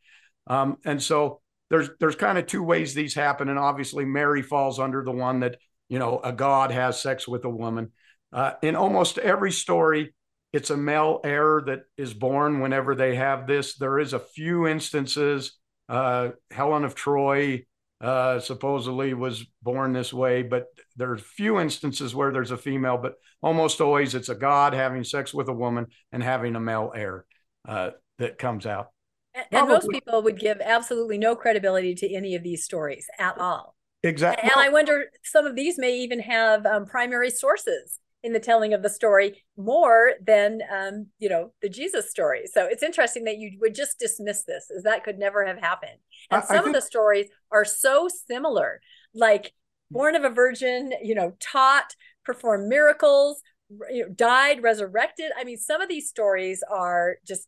[0.48, 4.80] Um, and so there's there's kind of two ways these happen, and obviously Mary falls
[4.80, 5.58] under the one that
[5.90, 7.92] you know a god has sex with a woman.
[8.32, 10.14] Uh, in almost every story,
[10.54, 13.76] it's a male heir that is born whenever they have this.
[13.76, 15.58] There is a few instances.
[15.90, 17.66] Uh, Helen of Troy
[18.02, 22.98] uh, supposedly was born this way, but there there's few instances where there's a female,
[22.98, 26.92] but almost always it's a god having sex with a woman and having a male
[26.96, 27.26] heir
[27.68, 28.88] uh, that comes out.
[29.34, 33.38] And, and most people would give absolutely no credibility to any of these stories at
[33.40, 33.76] all.
[34.04, 34.50] Exactly.
[34.50, 38.74] And, I wonder, some of these may even have um, primary sources in the telling
[38.74, 42.44] of the story more than um, you know the Jesus story.
[42.52, 46.00] So it's interesting that you would just dismiss this as that could never have happened.
[46.32, 46.68] And I, some I think...
[46.68, 48.82] of the stories are so similar,
[49.14, 49.54] like
[49.92, 53.42] born of a virgin, you know, taught, performed miracles,
[53.90, 55.32] you know, died, resurrected.
[55.38, 57.48] I mean, some of these stories are just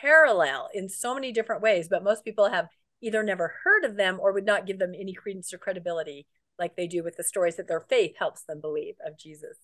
[0.00, 2.68] parallel in so many different ways, but most people have
[3.02, 6.26] either never heard of them or would not give them any credence or credibility
[6.58, 9.58] like they do with the stories that their faith helps them believe of Jesus.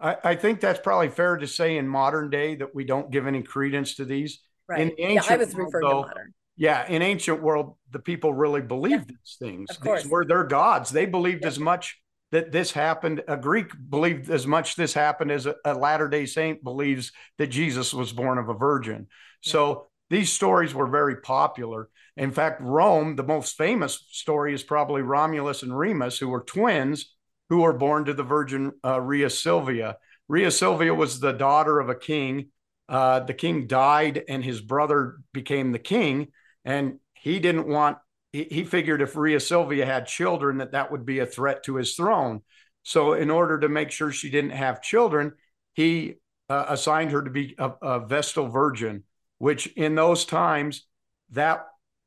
[0.00, 3.26] I, I, think that's probably fair to say in modern day that we don't give
[3.26, 4.40] any credence to these.
[4.68, 4.80] Right.
[4.80, 6.34] In ancient yeah, I was referring though, to modern.
[6.56, 9.70] Yeah, in ancient world, the people really believed yeah, these things.
[9.70, 10.02] Of course.
[10.02, 10.90] These were their gods.
[10.90, 11.48] They believed yeah.
[11.48, 12.00] as much
[12.32, 13.22] that this happened.
[13.28, 17.48] A Greek believed as much this happened as a, a Latter Day Saint believes that
[17.48, 19.06] Jesus was born of a virgin.
[19.42, 21.88] So these stories were very popular.
[22.16, 27.14] In fact, Rome, the most famous story is probably Romulus and Remus, who were twins
[27.48, 29.96] who were born to the Virgin uh, Rhea Silvia.
[30.28, 32.48] Rhea Silvia was the daughter of a king.
[32.88, 36.28] Uh, the king died, and his brother became the king.
[36.64, 37.98] And he didn't want.
[38.32, 41.76] He, he figured if Rhea Silvia had children, that that would be a threat to
[41.76, 42.42] his throne.
[42.82, 45.32] So, in order to make sure she didn't have children,
[45.74, 46.14] he
[46.48, 49.04] uh, assigned her to be a, a Vestal Virgin,
[49.38, 50.86] which in those times
[51.30, 51.66] that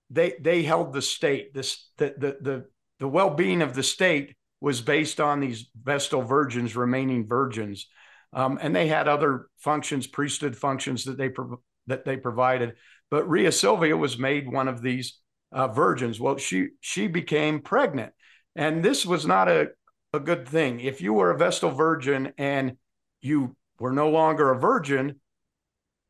[0.09, 2.65] they they held the state this the the the,
[2.99, 7.87] the well-being of the state was based on these Vestal virgins remaining virgins,
[8.33, 12.75] um, and they had other functions, priesthood functions that they pro- that they provided.
[13.09, 15.19] But Rhea Silvia was made one of these
[15.51, 16.19] uh, virgins.
[16.19, 18.13] Well, she she became pregnant,
[18.55, 19.69] and this was not a
[20.13, 20.79] a good thing.
[20.79, 22.77] If you were a Vestal virgin and
[23.21, 25.19] you were no longer a virgin,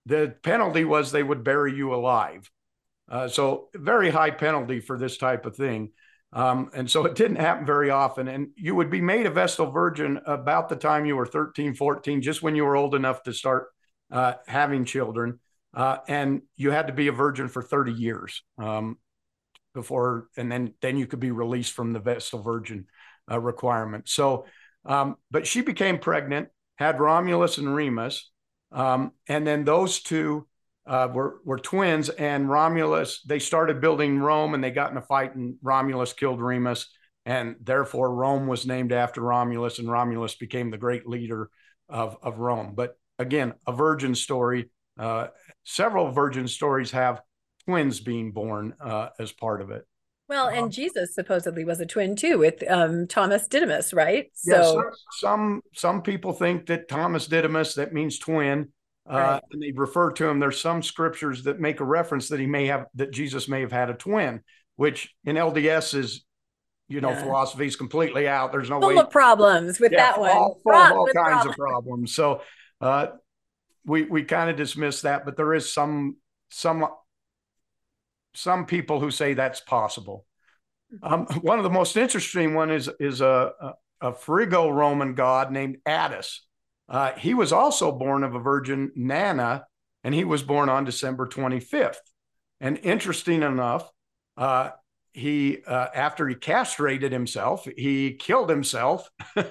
[0.06, 2.50] the penalty was they would bury you alive.
[3.10, 5.92] Uh, so very high penalty for this type of thing.
[6.32, 8.28] Um, and so it didn't happen very often.
[8.28, 12.22] And you would be made a Vestal Virgin about the time you were 13, 14,
[12.22, 13.68] just when you were old enough to start
[14.12, 15.40] uh, having children.
[15.74, 18.98] Uh, and you had to be a virgin for 30 years um,
[19.74, 22.86] before, and then, then you could be released from the Vestal Virgin
[23.32, 24.10] uh, requirement.
[24.10, 24.46] So,
[24.86, 28.32] um, but she became pregnant, had Romulus and Remus.
[28.72, 30.48] Um, and then those two
[30.86, 33.22] uh, were were twins, and Romulus.
[33.24, 36.92] They started building Rome, and they got in a fight, and Romulus killed Remus,
[37.26, 41.50] and therefore Rome was named after Romulus, and Romulus became the great leader
[41.88, 42.74] of of Rome.
[42.76, 44.70] But again, a virgin story.
[44.98, 45.28] Uh,
[45.64, 47.22] several virgin stories have
[47.66, 49.86] twins being born uh, as part of it.
[50.28, 54.28] Well, and um, Jesus supposedly was a twin too with um, Thomas Didymus, right?
[54.34, 58.70] So yeah, some, some some people think that Thomas Didymus that means twin.
[59.10, 60.40] Uh, and they refer to him.
[60.40, 63.72] There's some scriptures that make a reference that he may have that Jesus may have
[63.72, 64.42] had a twin,
[64.76, 66.26] which in LDS is,
[66.88, 67.24] you know, yeah.
[67.24, 68.52] philosophy is completely out.
[68.52, 70.30] There's no full way of problems with yeah, that one.
[70.30, 71.46] All, full of all kinds problems.
[71.48, 72.14] of problems.
[72.14, 72.42] So
[72.82, 73.08] uh,
[73.84, 76.18] we we kind of dismiss that, but there is some
[76.52, 76.86] some
[78.36, 80.28] some people who say that's possible.
[81.02, 85.52] Um, one of the most interesting one is is a, a, a Phrygo Roman god
[85.52, 86.46] named Attis
[86.90, 89.66] uh, he was also born of a virgin, Nana,
[90.04, 91.98] and he was born on December 25th.
[92.60, 93.90] And interesting enough,
[94.38, 94.72] uh,
[95.12, 99.10] he uh, after he castrated himself, he killed himself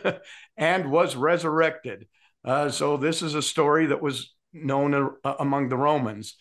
[0.57, 2.07] and was resurrected.
[2.45, 6.37] Uh, so this is a story that was known uh, among the Romans.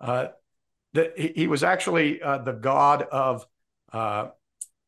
[0.00, 0.28] Uh,
[0.94, 3.46] that he, he, was actually the god of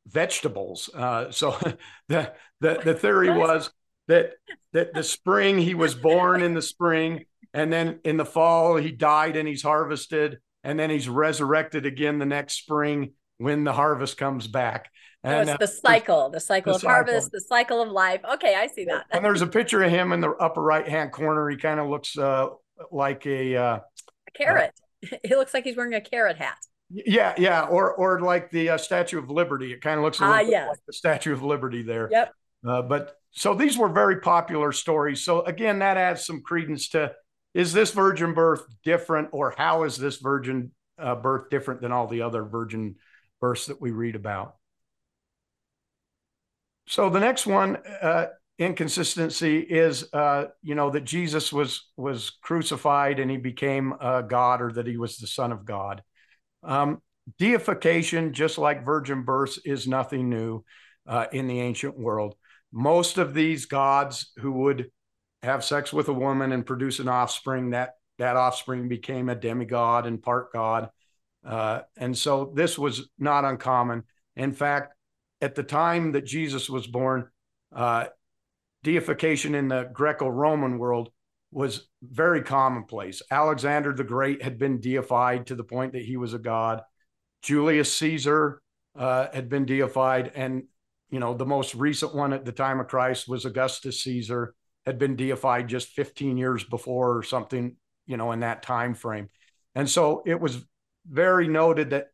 [0.07, 0.91] vegetables.
[1.31, 1.57] so
[2.09, 3.71] the, the the theory was
[4.09, 4.33] that
[4.73, 8.91] that the spring he was born in the spring and then in the fall he
[8.91, 14.17] died and he's harvested and then he's resurrected again the next spring when the harvest
[14.17, 14.91] comes back.
[15.23, 16.95] And uh, the cycle the cycle the of cycle.
[16.95, 18.21] harvest the cycle of life.
[18.35, 19.07] Okay i see that.
[19.11, 21.49] And there's a picture of him in the upper right hand corner.
[21.49, 22.49] He kind of looks uh,
[22.91, 24.73] like a, uh, a carrot.
[25.23, 26.57] He looks like he's wearing a carrot hat.
[26.91, 29.73] Yeah yeah or or like the uh, statue of liberty.
[29.73, 30.69] It kind of looks a ah, yes.
[30.69, 32.09] like the statue of liberty there.
[32.11, 32.33] Yep.
[32.67, 35.25] Uh, but so these were very popular stories.
[35.25, 37.13] So again, that adds some credence to
[37.53, 42.07] is this virgin birth different or how is this virgin uh, birth different than all
[42.07, 42.97] the other virgin
[43.41, 44.57] births that we read about.
[46.87, 48.27] So the next one, uh,
[48.59, 54.63] inconsistency is, uh, you know, that Jesus was was crucified and he became uh, God,
[54.63, 56.03] or that he was the Son of God.
[56.63, 57.03] Um,
[57.39, 60.65] deification, just like virgin births, is nothing new
[61.07, 62.35] uh, in the ancient world.
[62.77, 64.91] Most of these gods who would
[65.45, 70.07] have sex with a woman and produce an offspring, that that offspring became a demigod
[70.07, 70.91] and part god.
[71.47, 74.03] Uh, and so this was not uncommon.
[74.35, 74.95] In fact,
[75.41, 77.29] at the time that Jesus was born,
[77.73, 78.07] uh,
[78.83, 81.11] deification in the Greco Roman world
[81.53, 83.23] was very commonplace.
[83.31, 86.83] Alexander the Great had been deified to the point that he was a god.
[87.43, 88.61] Julius Caesar
[88.99, 90.33] uh, had been deified.
[90.35, 90.65] And,
[91.15, 94.53] you know, the most recent one at the time of Christ was Augustus Caesar,
[94.85, 99.31] had been deified just 15 years before or something, you know, in that time frame.
[99.77, 100.65] And so it was
[101.07, 102.09] very noted that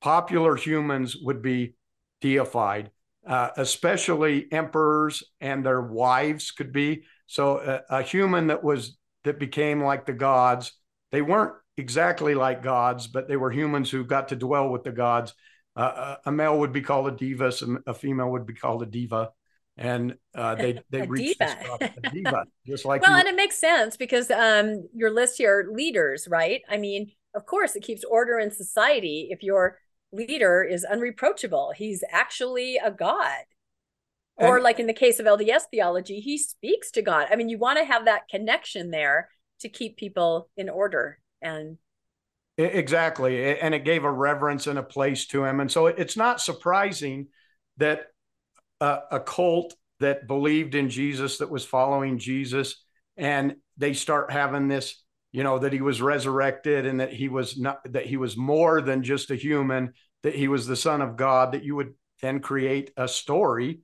[0.00, 1.74] popular humans would be
[2.20, 2.92] deified,
[3.26, 7.02] uh, especially emperors and their wives could be.
[7.26, 10.74] So a, a human that was that became like the gods,
[11.10, 14.92] they weren't exactly like gods, but they were humans who got to dwell with the
[14.92, 15.34] gods.
[15.78, 18.86] Uh, a male would be called a divus, and a female would be called a
[18.86, 19.30] diva,
[19.76, 21.78] and uh, they they reached diva.
[21.80, 26.26] a diva, just like well, and it makes sense because um, your list here leaders,
[26.28, 26.62] right?
[26.68, 29.78] I mean, of course, it keeps order in society if your
[30.10, 31.72] leader is unreproachable.
[31.76, 33.44] He's actually a god.
[34.36, 37.28] And, or like in the case of LDS theology, he speaks to God.
[37.30, 39.28] I mean, you want to have that connection there
[39.60, 41.78] to keep people in order and
[42.58, 46.40] exactly and it gave a reverence and a place to him and so it's not
[46.40, 47.28] surprising
[47.76, 48.06] that
[48.80, 52.84] a, a cult that believed in jesus that was following jesus
[53.16, 57.56] and they start having this you know that he was resurrected and that he was
[57.56, 59.92] not that he was more than just a human
[60.24, 63.80] that he was the son of god that you would then create a story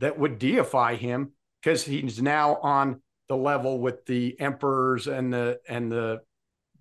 [0.00, 1.30] that would deify him
[1.62, 6.20] because he's now on the level with the emperors and the and the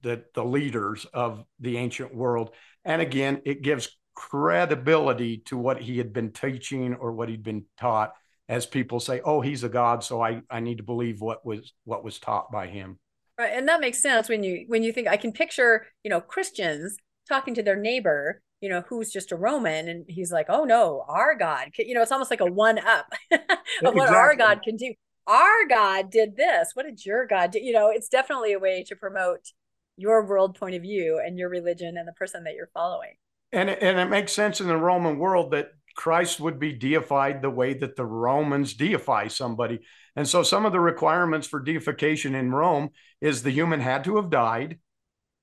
[0.05, 2.51] the, the leaders of the ancient world.
[2.85, 7.65] And again, it gives credibility to what he had been teaching or what he'd been
[7.79, 8.13] taught
[8.47, 10.03] as people say, oh, he's a God.
[10.03, 12.99] So I, I need to believe what was what was taught by him.
[13.39, 13.51] Right.
[13.51, 16.95] And that makes sense when you when you think I can picture, you know, Christians
[17.27, 21.03] talking to their neighbor, you know, who's just a Roman, and he's like, "Oh no,
[21.09, 23.91] our God!" You know, it's almost like a one up of exactly.
[23.95, 24.93] what our God can do.
[25.25, 26.69] Our God did this.
[26.75, 27.59] What did your God do?
[27.59, 29.51] You know, it's definitely a way to promote
[29.97, 33.13] your world point of view and your religion and the person that you're following.
[33.51, 37.41] And it, and it makes sense in the Roman world that Christ would be deified
[37.41, 39.79] the way that the Romans deify somebody.
[40.15, 42.89] And so some of the requirements for deification in Rome
[43.21, 44.79] is the human had to have died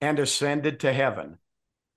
[0.01, 1.39] and ascended to heaven.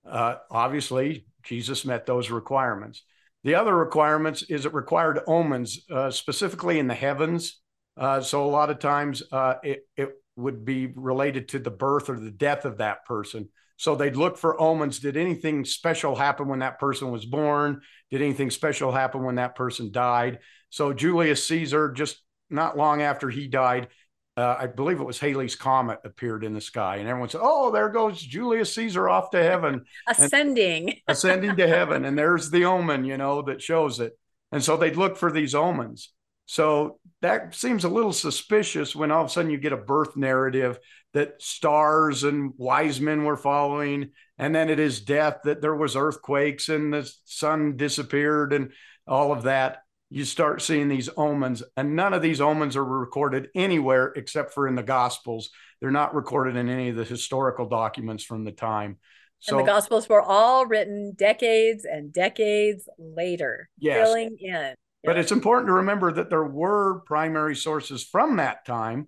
[0.09, 3.03] Uh, obviously, Jesus met those requirements.
[3.43, 7.61] The other requirements is it required omens, uh, specifically in the heavens.
[7.97, 12.09] Uh, so a lot of times uh, it, it would be related to the birth
[12.09, 13.49] or the death of that person.
[13.77, 14.99] So they'd look for omens.
[14.99, 17.81] Did anything special happen when that person was born?
[18.09, 20.39] Did anything special happen when that person died?
[20.69, 23.89] So Julius Caesar, just not long after he died,
[24.37, 27.71] uh, I believe it was Halley's Comet appeared in the sky, and everyone said, "Oh,
[27.71, 33.05] there goes Julius Caesar off to heaven, ascending, ascending to heaven." And there's the omen,
[33.05, 34.17] you know, that shows it.
[34.51, 36.11] And so they'd look for these omens.
[36.45, 40.15] So that seems a little suspicious when all of a sudden you get a birth
[40.15, 40.79] narrative
[41.13, 45.95] that stars and wise men were following, and then it is death that there was
[45.95, 48.71] earthquakes and the sun disappeared and
[49.07, 49.79] all of that.
[50.11, 54.67] You start seeing these omens, and none of these omens are recorded anywhere except for
[54.67, 55.49] in the Gospels.
[55.81, 58.97] They're not recorded in any of the historical documents from the time.
[59.39, 63.97] So, and the Gospels were all written decades and decades later, yes.
[63.97, 64.75] filling in.
[65.05, 69.07] But it's important to remember that there were primary sources from that time,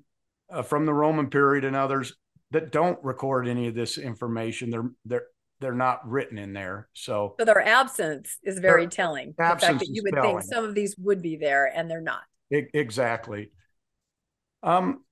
[0.52, 2.14] uh, from the Roman period and others
[2.52, 4.70] that don't record any of this information.
[4.70, 5.26] They're they're
[5.60, 6.88] they're not written in there.
[6.94, 9.34] So, so their absence is very telling.
[9.38, 10.40] The fact that you would telling.
[10.40, 12.22] think some of these would be there and they're not.
[12.50, 13.52] It, exactly.
[14.62, 15.04] Um,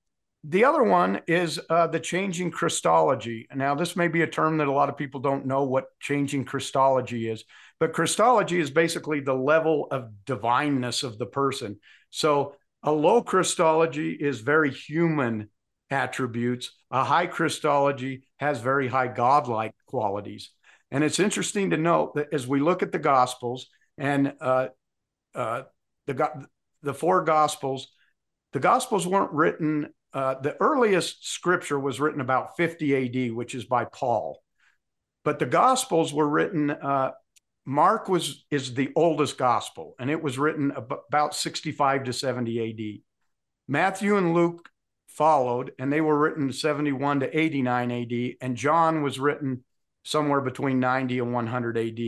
[0.44, 3.48] the other one is uh, the changing Christology.
[3.54, 6.44] Now, this may be a term that a lot of people don't know what changing
[6.44, 7.44] Christology is.
[7.78, 11.78] But Christology is basically the level of divineness of the person.
[12.10, 15.50] So a low Christology is very human
[15.90, 16.72] attributes.
[16.90, 20.50] A high Christology has very high godlike qualities.
[20.90, 23.66] And it's interesting to note that as we look at the Gospels
[23.98, 24.68] and uh,
[25.34, 25.62] uh,
[26.06, 26.46] the
[26.82, 27.88] the four Gospels,
[28.52, 29.88] the Gospels weren't written.
[30.12, 34.40] Uh, the earliest scripture was written about 50 AD, which is by Paul,
[35.24, 37.10] but the Gospels were written uh,
[37.66, 40.72] Mark was is the oldest gospel, and it was written
[41.10, 43.02] about 65 to 70 AD.
[43.68, 44.68] Matthew and Luke
[45.08, 49.64] followed, and they were written 71 to 89 AD, and John was written
[50.04, 52.00] somewhere between 90 and 100 AD.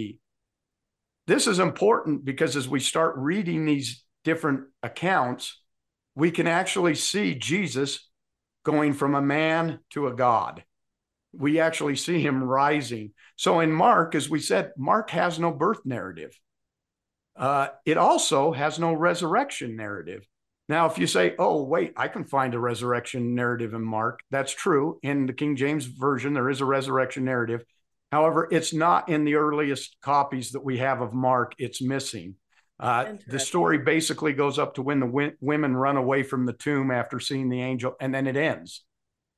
[1.27, 5.61] This is important because as we start reading these different accounts,
[6.15, 8.09] we can actually see Jesus
[8.65, 10.63] going from a man to a God.
[11.39, 13.13] We actually see him rising.
[13.37, 16.39] So in Mark, as we said, Mark has no birth narrative.
[17.37, 20.27] Uh, it also has no resurrection narrative.
[20.69, 24.53] Now, if you say, oh, wait, I can find a resurrection narrative in Mark, that's
[24.53, 24.99] true.
[25.03, 27.65] In the King James Version, there is a resurrection narrative.
[28.13, 32.35] However, it's not in the earliest copies that we have of Mark, it's missing.
[32.81, 36.53] Uh, the story basically goes up to when the w- women run away from the
[36.53, 38.85] tomb after seeing the angel, and then it ends.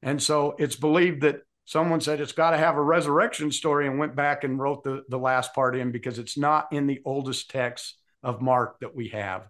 [0.03, 1.41] And so it's believed that
[1.71, 5.05] someone said it's got to have a resurrection story and went back and wrote the,
[5.09, 7.95] the last part in because it's not in the oldest text
[8.25, 9.47] of Mark that we have.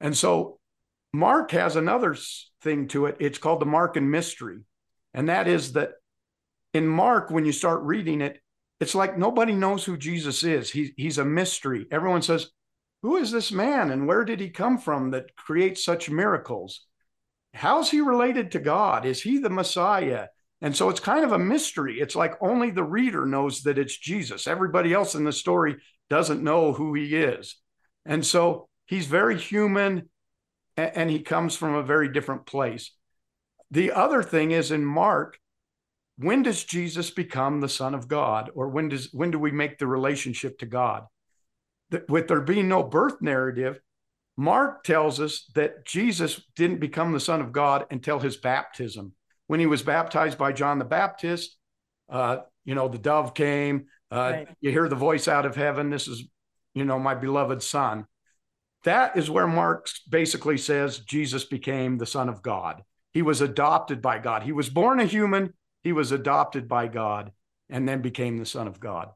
[0.00, 0.60] And so
[1.12, 2.16] Mark has another
[2.62, 3.16] thing to it.
[3.18, 4.60] It's called the Markan mystery.
[5.12, 5.94] And that is that
[6.72, 8.40] in Mark, when you start reading it,
[8.78, 10.70] it's like nobody knows who Jesus is.
[10.70, 11.84] He, he's a mystery.
[11.90, 12.48] Everyone says,
[13.02, 16.86] Who is this man and where did he come from that creates such miracles?
[17.54, 19.04] How's he related to God?
[19.04, 20.28] Is he the Messiah?
[20.62, 22.00] And so it's kind of a mystery.
[22.00, 24.46] It's like only the reader knows that it's Jesus.
[24.46, 25.76] Everybody else in the story
[26.10, 27.56] doesn't know who he is.
[28.04, 30.10] And so he's very human
[30.76, 32.92] and he comes from a very different place.
[33.70, 35.38] The other thing is in Mark,
[36.18, 39.78] when does Jesus become the Son of God, or when does when do we make
[39.78, 41.04] the relationship to God?
[42.08, 43.80] With there being no birth narrative,
[44.36, 49.14] Mark tells us that Jesus didn't become the Son of God until his baptism.
[49.50, 51.56] When he was baptized by John the Baptist,
[52.08, 53.86] uh, you know, the dove came.
[54.08, 54.48] Uh, right.
[54.60, 55.90] You hear the voice out of heaven.
[55.90, 56.22] This is,
[56.72, 58.06] you know, my beloved Son.
[58.84, 62.84] That is where Mark basically says Jesus became the Son of God.
[63.12, 64.44] He was adopted by God.
[64.44, 67.32] He was born a human, he was adopted by God,
[67.68, 69.08] and then became the Son of God.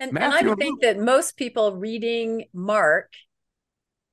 [0.00, 3.12] And, and I think that most people reading Mark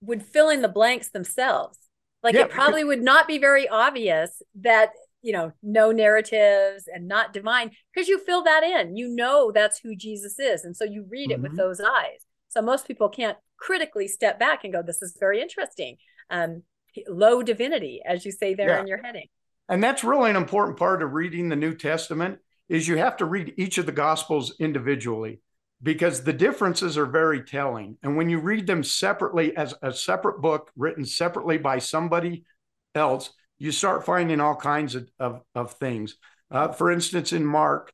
[0.01, 1.79] would fill in the blanks themselves.
[2.21, 4.91] Like yeah, it probably would not be very obvious that,
[5.25, 8.95] you know, no narratives and not divine, because you fill that in.
[8.95, 10.63] You know that's who Jesus is.
[10.63, 11.43] And so you read it mm-hmm.
[11.43, 12.25] with those eyes.
[12.49, 15.97] So most people can't critically step back and go, this is very interesting.
[16.29, 16.61] Um,
[17.07, 18.81] low divinity, as you say there yeah.
[18.81, 19.25] in your heading.
[19.67, 22.37] And that's really an important part of reading the New Testament
[22.69, 25.41] is you have to read each of the gospels individually
[25.81, 27.97] because the differences are very telling.
[28.03, 32.45] And when you read them separately as a separate book written separately by somebody
[32.93, 36.15] else, you start finding all kinds of, of, of things.
[36.51, 37.93] Uh, for instance, in Mark,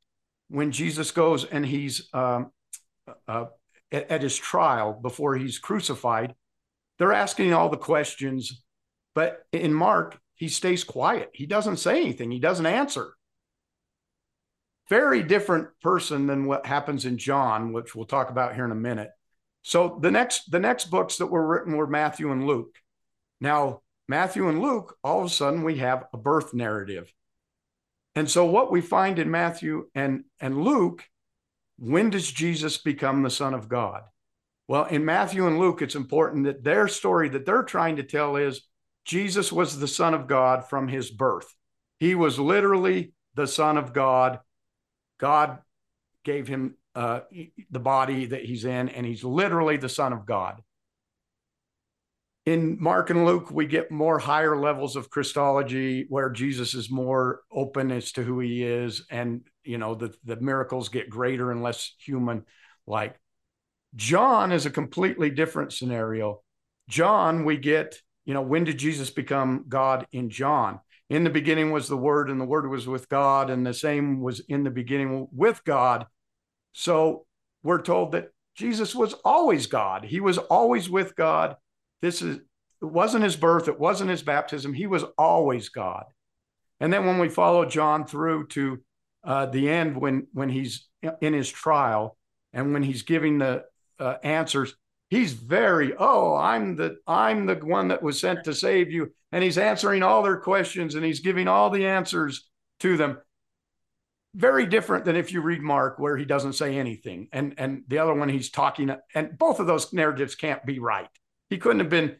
[0.49, 2.51] when Jesus goes and he's um,
[3.27, 3.45] uh,
[3.91, 6.35] at, at his trial before he's crucified,
[6.97, 8.63] they're asking all the questions.
[9.15, 11.29] But in Mark, he stays quiet.
[11.33, 13.13] He doesn't say anything, he doesn't answer.
[14.89, 18.75] Very different person than what happens in John, which we'll talk about here in a
[18.75, 19.11] minute.
[19.61, 22.75] So the next the next books that were written were Matthew and Luke.
[23.39, 23.81] Now,
[24.11, 27.13] Matthew and Luke, all of a sudden we have a birth narrative.
[28.13, 31.05] And so what we find in Matthew and, and Luke
[31.77, 34.03] when does Jesus become the Son of God?
[34.67, 38.35] Well, in Matthew and Luke, it's important that their story that they're trying to tell
[38.35, 38.63] is
[39.05, 41.47] Jesus was the Son of God from his birth.
[41.97, 44.39] He was literally the Son of God.
[45.19, 45.59] God
[46.25, 47.21] gave him uh,
[47.69, 50.61] the body that he's in, and he's literally the Son of God
[52.45, 57.41] in Mark and Luke, we get more higher levels of Christology where Jesus is more
[57.51, 61.61] open as to who he is, and you know the the miracles get greater and
[61.61, 62.45] less human.
[62.87, 63.19] Like
[63.95, 66.41] John is a completely different scenario.
[66.89, 70.79] John, we get you know when did Jesus become God in John?
[71.11, 74.19] In the beginning was the Word, and the Word was with God, and the same
[74.19, 76.07] was in the beginning with God.
[76.73, 77.27] So
[77.61, 80.05] we're told that Jesus was always God.
[80.05, 81.55] He was always with God
[82.01, 84.73] this is it wasn't his birth, it wasn't his baptism.
[84.73, 86.05] He was always God.
[86.79, 88.79] And then when we follow John through to
[89.23, 90.87] uh, the end, when when he's
[91.21, 92.17] in his trial
[92.53, 93.65] and when he's giving the
[93.99, 94.75] uh, answers,
[95.11, 99.43] he's very oh i'm the i'm the one that was sent to save you and
[99.43, 102.49] he's answering all their questions and he's giving all the answers
[102.79, 103.19] to them
[104.33, 107.99] very different than if you read mark where he doesn't say anything and and the
[107.99, 111.09] other one he's talking and both of those narratives can't be right
[111.51, 112.15] he couldn't have been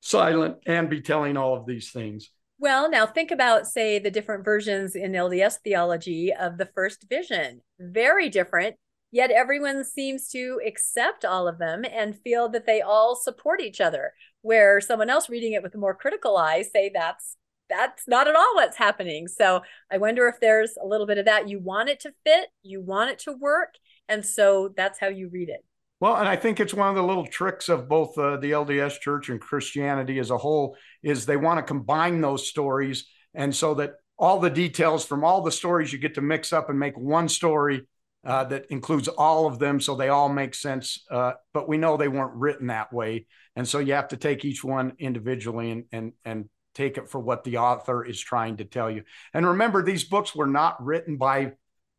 [0.00, 2.30] silent and be telling all of these things.
[2.60, 7.62] Well, now think about, say, the different versions in LDS theology of the first vision.
[7.80, 8.76] Very different.
[9.10, 13.80] yet everyone seems to accept all of them and feel that they all support each
[13.80, 14.12] other
[14.42, 17.36] where someone else reading it with a more critical eye say that's
[17.68, 19.60] that's not at all what's happening so
[19.92, 22.80] i wonder if there's a little bit of that you want it to fit you
[22.80, 23.74] want it to work
[24.08, 25.64] and so that's how you read it
[26.00, 29.00] well, and I think it's one of the little tricks of both uh, the LDS
[29.00, 33.74] Church and Christianity as a whole is they want to combine those stories, and so
[33.74, 36.96] that all the details from all the stories you get to mix up and make
[36.98, 37.86] one story
[38.24, 41.04] uh, that includes all of them, so they all make sense.
[41.10, 44.44] Uh, but we know they weren't written that way, and so you have to take
[44.44, 48.64] each one individually and and and take it for what the author is trying to
[48.64, 49.02] tell you.
[49.32, 51.52] And remember, these books were not written by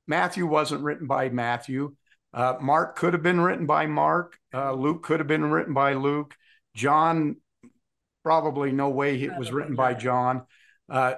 [0.06, 0.45] Matthew.
[0.45, 1.95] wasn't written by Matthew.
[2.34, 4.38] Uh, Mark could have been written by Mark.
[4.53, 6.36] Uh, Luke could have been written by Luke.
[6.75, 7.38] John,
[8.23, 10.43] probably no way it was written by John.
[10.89, 11.15] Uh,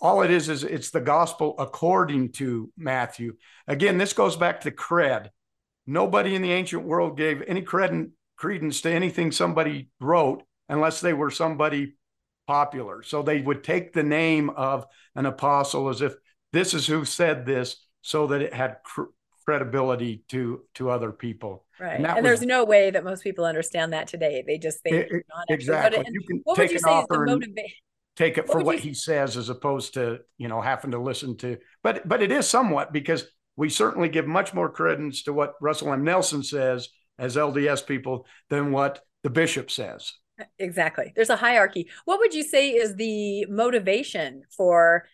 [0.00, 3.36] all it is is it's the gospel according to Matthew.
[3.66, 5.30] Again, this goes back to cred.
[5.86, 11.12] Nobody in the ancient world gave any cred credence to anything somebody wrote unless they
[11.12, 11.94] were somebody
[12.46, 13.02] popular.
[13.02, 16.14] So they would take the name of an apostle as if
[16.52, 19.12] this is who said this so that it had cr-
[19.48, 21.64] credibility to to other people.
[21.80, 21.96] Right.
[21.96, 24.44] And, and was, there's no way that most people understand that today.
[24.46, 26.04] They just think it, exactly.
[26.06, 27.76] you can what take would you say is the motivation?
[28.14, 31.38] Take it what for what he says as opposed to, you know, having to listen
[31.38, 33.24] to but but it is somewhat because
[33.56, 36.04] we certainly give much more credence to what Russell M.
[36.04, 40.12] Nelson says as LDS people than what the bishop says.
[40.58, 41.14] Exactly.
[41.16, 41.88] There's a hierarchy.
[42.04, 45.06] What would you say is the motivation for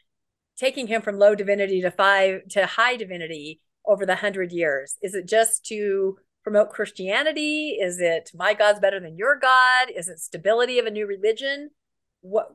[0.56, 4.96] taking him from low divinity to five to high divinity over the hundred years?
[5.02, 7.78] Is it just to promote Christianity?
[7.80, 9.90] Is it my God's better than your God?
[9.94, 11.70] Is it stability of a new religion?
[12.20, 12.54] What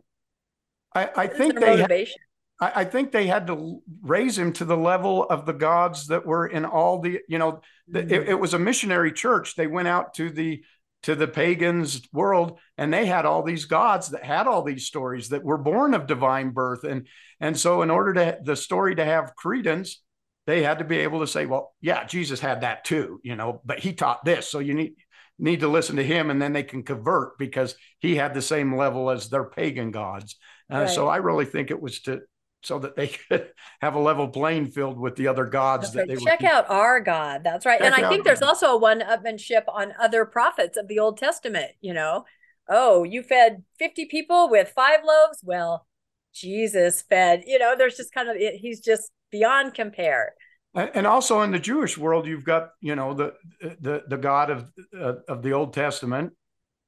[0.95, 2.17] I, I think they motivation?
[2.61, 6.07] Had, I, I think they had to raise him to the level of the gods
[6.07, 8.13] that were in all the, you know, the, mm-hmm.
[8.13, 9.55] it, it was a missionary church.
[9.55, 10.63] They went out to the
[11.03, 15.29] to the pagans world and they had all these gods that had all these stories
[15.29, 17.07] that were born of divine birth and
[17.39, 20.01] and so in order to the story to have credence
[20.49, 23.61] they had to be able to say, well, yeah, Jesus had that too, you know,
[23.63, 24.47] but he taught this.
[24.47, 24.93] So you need
[25.37, 28.75] need to listen to him and then they can convert because he had the same
[28.75, 30.35] level as their pagan gods.
[30.71, 30.89] Uh, right.
[30.89, 32.21] So I really think it was to
[32.61, 36.15] so that they could have a level playing field with the other gods that they
[36.15, 36.21] were.
[36.21, 37.41] check out our God.
[37.43, 37.79] That's right.
[37.79, 38.49] Check and I think there's God.
[38.49, 42.25] also a one-upmanship on other prophets of the Old Testament, you know.
[42.67, 45.39] Oh, you fed 50 people with five loaves?
[45.43, 45.87] Well,
[46.33, 50.33] Jesus fed, you know, there's just kind of he's just beyond compare.
[50.75, 54.65] And also in the Jewish world, you've got you know the the the God of
[54.97, 56.33] uh, of the Old Testament,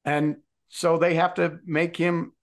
[0.06, 0.38] and
[0.70, 2.34] so they have to make him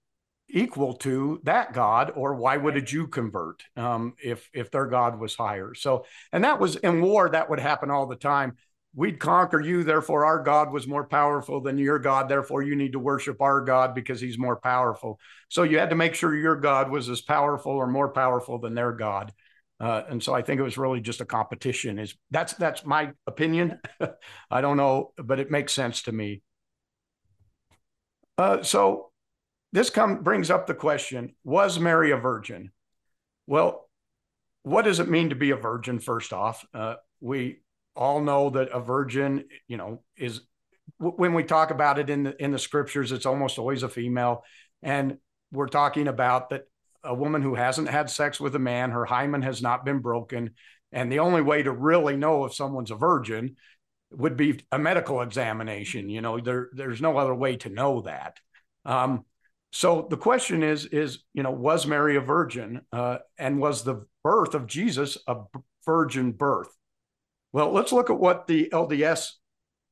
[0.49, 5.17] equal to that God, or why would a Jew convert um, if if their God
[5.17, 5.73] was higher?
[5.73, 8.57] So, and that was in war that would happen all the time.
[8.95, 12.27] We'd conquer you, therefore our God was more powerful than your God.
[12.27, 15.19] Therefore, you need to worship our God because he's more powerful.
[15.47, 18.73] So you had to make sure your God was as powerful or more powerful than
[18.73, 19.31] their God.
[19.79, 21.99] Uh, and so I think it was really just a competition.
[21.99, 23.79] Is that's that's my opinion.
[24.51, 26.41] I don't know, but it makes sense to me.
[28.37, 29.11] Uh, so
[29.71, 32.71] this come brings up the question: Was Mary a virgin?
[33.47, 33.89] Well,
[34.63, 35.99] what does it mean to be a virgin?
[35.99, 37.61] First off, uh, we
[37.95, 40.41] all know that a virgin, you know, is
[40.97, 44.43] when we talk about it in the in the scriptures, it's almost always a female,
[44.83, 45.17] and
[45.51, 46.63] we're talking about that
[47.03, 50.51] a woman who hasn't had sex with a man, her hymen has not been broken.
[50.91, 53.55] And the only way to really know if someone's a virgin
[54.11, 56.09] would be a medical examination.
[56.09, 58.37] You know, there, there's no other way to know that.
[58.85, 59.25] Um,
[59.71, 64.05] so the question is, is you know, was Mary a virgin, uh, and was the
[64.23, 65.41] birth of Jesus a
[65.85, 66.69] virgin birth?
[67.51, 69.33] Well, let's look at what the LDS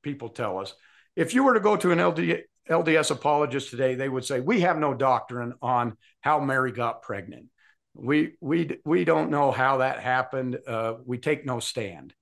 [0.02, 0.74] people tell us.
[1.16, 4.62] If you were to go to an LD, LDS apologists today, they would say, we
[4.62, 7.48] have no doctrine on how Mary got pregnant.
[7.94, 10.60] We, we, we don't know how that happened.
[10.68, 12.14] Uh, we take no stand.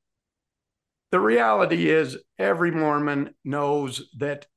[1.11, 4.47] The reality is every Mormon knows that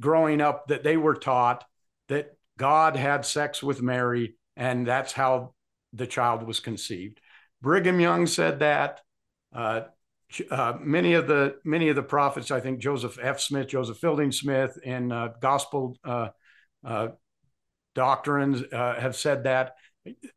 [0.00, 1.64] growing up that they were taught
[2.08, 5.54] that God had sex with Mary and that's how
[5.92, 7.20] the child was conceived.
[7.62, 9.00] Brigham Young said that.
[9.52, 9.82] Uh,
[10.50, 13.40] uh, many of the many of the prophets, I think Joseph F.
[13.40, 16.28] Smith, Joseph Fielding Smith, in uh, gospel uh,
[16.84, 17.08] uh
[17.94, 19.74] doctrines uh, have said that.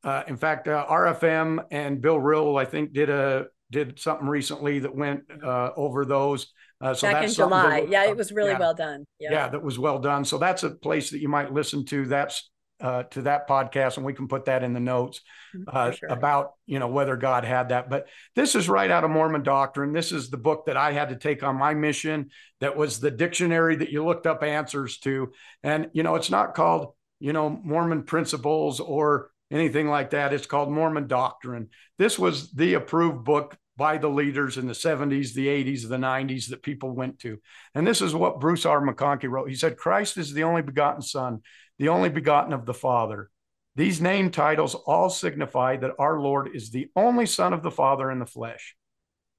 [0.04, 4.94] Uh, in fact, RFM and Bill Reel, I think, did a did something recently that
[4.94, 6.48] went over those.
[6.82, 9.06] so Back in July, yeah, it was really yeah, well done.
[9.20, 9.32] Yeah.
[9.32, 10.26] yeah, that was well done.
[10.26, 12.06] So that's a place that you might listen to.
[12.06, 12.51] That's
[12.82, 15.22] uh, to that podcast, and we can put that in the notes
[15.56, 16.10] Mm, uh, sure.
[16.10, 17.90] about you know whether God had that.
[17.90, 19.92] But this is right out of Mormon doctrine.
[19.92, 22.30] This is the book that I had to take on my mission.
[22.62, 26.56] That was the dictionary that you looked up answers to, and you know it's not
[26.56, 30.34] called you know Mormon principles or anything like that.
[30.34, 31.70] It's called Mormon doctrine.
[31.98, 36.50] This was the approved book by the leaders in the 70s, the 80s, the 90s
[36.50, 37.40] that people went to.
[37.74, 38.80] And this is what Bruce R.
[38.82, 39.50] McConkie wrote.
[39.50, 41.42] He said, Christ is the only begotten Son,
[41.82, 43.32] the only begotten of the Father.
[43.76, 48.12] These name titles all signify that our Lord is the only Son of the Father
[48.12, 48.76] in the flesh.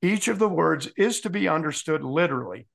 [0.03, 2.67] Each of the words is to be understood literally.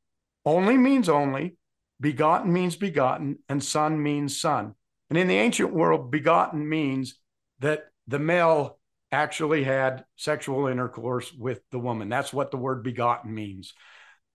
[0.45, 1.57] Only means only,
[1.99, 4.74] begotten means begotten, and son means son.
[5.09, 7.20] And in the ancient world, begotten means
[7.59, 8.80] that the male
[9.11, 12.07] actually had sexual intercourse with the woman.
[12.07, 13.74] That's what the word begotten means.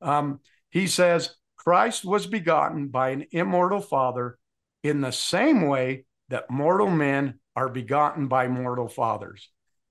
[0.02, 4.36] Um, he says, Christ was begotten by an immortal father
[4.82, 9.50] in the same way that mortal men are begotten by mortal fathers.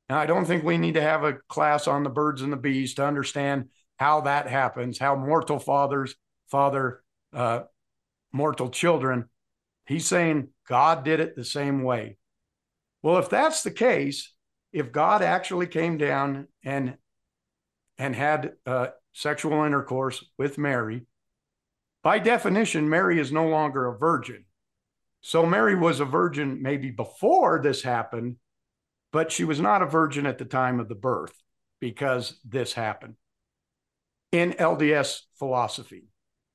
[0.09, 2.57] Now, I don't think we need to have a class on the birds and the
[2.57, 6.15] bees to understand how that happens, how mortal fathers
[6.49, 7.01] father
[7.33, 7.61] uh,
[8.33, 9.29] mortal children.
[9.85, 12.17] He's saying God did it the same way.
[13.01, 14.33] Well, if that's the case,
[14.73, 16.97] if God actually came down and
[17.97, 21.05] and had uh, sexual intercourse with Mary,
[22.03, 24.45] by definition, Mary is no longer a virgin.
[25.21, 28.37] So Mary was a virgin maybe before this happened,
[29.11, 31.33] but she was not a virgin at the time of the birth
[31.79, 33.15] because this happened
[34.31, 36.05] in LDS philosophy.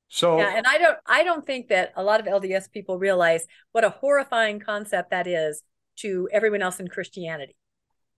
[0.09, 3.45] So yeah, and I don't I don't think that a lot of LDS people realize
[3.71, 5.63] what a horrifying concept that is
[5.97, 7.55] to everyone else in Christianity.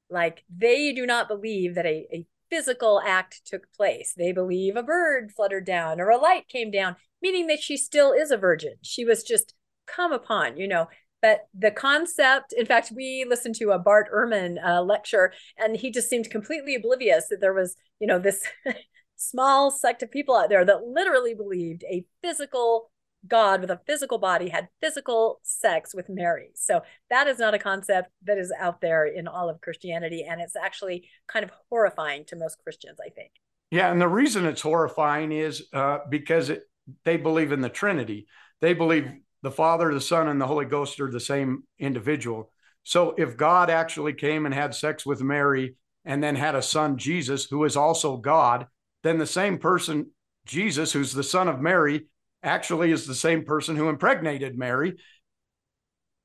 [0.10, 4.14] Like they do not believe that a, a physical act took place.
[4.16, 8.12] They believe a bird fluttered down or a light came down, meaning that she still
[8.12, 8.76] is a virgin.
[8.82, 9.54] She was just
[9.96, 10.88] come upon, you know.
[11.22, 15.92] But the concept, in fact, we listened to a Bart Ehrman uh, lecture, and he
[15.92, 18.42] just seemed completely oblivious that there was, you know, this
[19.18, 22.90] small sect of people out there that literally believed a physical
[23.28, 26.52] God with a physical body had physical sex with Mary.
[26.56, 30.26] So that is not a concept that is out there in all of Christianity.
[30.30, 33.32] And it's actually kind of horrifying to most Christians, I think.
[33.72, 33.92] Yeah.
[33.92, 36.64] And the reason it's horrifying is uh, because it,
[37.04, 38.28] they believe in the Trinity.
[38.62, 39.12] They believe
[39.42, 42.52] the Father, the Son, and the Holy Ghost are the same individual.
[42.84, 45.76] So if God actually came and had sex with Mary
[46.06, 48.68] and then had a son, Jesus, who is also God,
[49.04, 50.12] then the same person,
[50.46, 52.08] Jesus, who's the son of Mary,
[52.44, 54.96] actually is the same person who impregnated Mary.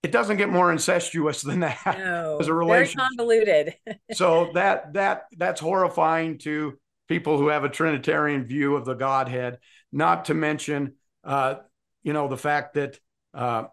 [0.02, 2.98] It doesn't get more incestuous than that no, as a relationship.
[2.98, 3.74] Very convoluted.
[4.12, 9.58] so that that that's horrifying to people who have a Trinitarian view of the Godhead.
[9.92, 10.94] Not to mention,
[11.24, 11.56] uh,
[12.02, 12.98] you know, the fact that
[13.34, 13.64] uh,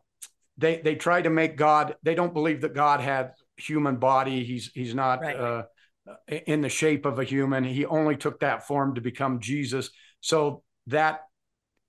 [0.57, 1.95] they they try to make God.
[2.03, 4.43] They don't believe that God had human body.
[4.43, 5.21] He's he's not.
[5.21, 5.35] Right.
[5.35, 5.63] Uh,
[6.27, 7.63] in the shape of a human.
[7.63, 9.91] He only took that form to become Jesus.
[10.19, 11.21] So that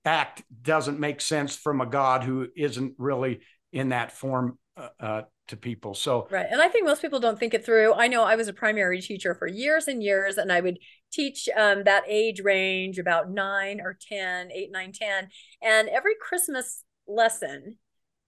[0.05, 5.21] act doesn't make sense from a God who isn't really in that form uh, uh,
[5.47, 5.93] to people.
[5.93, 7.93] So right, and I think most people don't think it through.
[7.93, 10.79] I know I was a primary teacher for years and years, and I would
[11.11, 15.29] teach um, that age range about nine or 10, eight, nine, 10.
[15.61, 17.77] And every Christmas lesson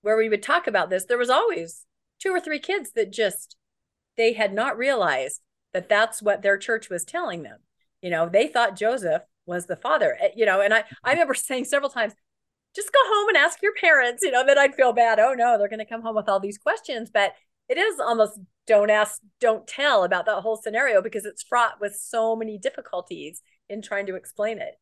[0.01, 1.85] where we would talk about this, there was always
[2.19, 3.55] two or three kids that just
[4.17, 5.41] they had not realized
[5.73, 7.59] that that's what their church was telling them.
[8.01, 11.33] You know, they thought Joseph was the father, eh, you know, and I, I remember
[11.35, 12.13] saying several times,
[12.75, 15.19] just go home and ask your parents, you know, then I'd feel bad.
[15.19, 17.09] Oh no, they're going to come home with all these questions.
[17.11, 17.33] But
[17.69, 21.95] it is almost don't ask, don't tell about that whole scenario because it's fraught with
[21.95, 24.75] so many difficulties in trying to explain it.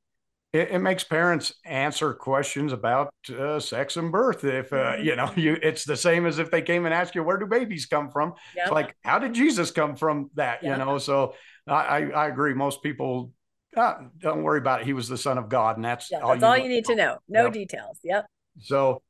[0.54, 4.43] It, it makes parents answer questions about uh, sex and birth.
[4.43, 7.24] If uh, you know, you it's the same as if they came and asked you
[7.24, 8.34] where do babies come from.
[8.56, 8.66] Yep.
[8.66, 10.64] It's like how did Jesus come from that?
[10.64, 10.78] Yep.
[10.80, 11.34] You know, so
[11.68, 12.54] I I agree.
[12.54, 13.32] Most people
[13.76, 14.86] uh, don't worry about it.
[14.86, 16.86] He was the son of God, and that's Yeah, all, that's you, all you need
[16.86, 17.18] to know.
[17.28, 17.54] No Yep.
[17.54, 17.99] details.
[18.04, 18.26] Yep.
[18.62, 19.01] So,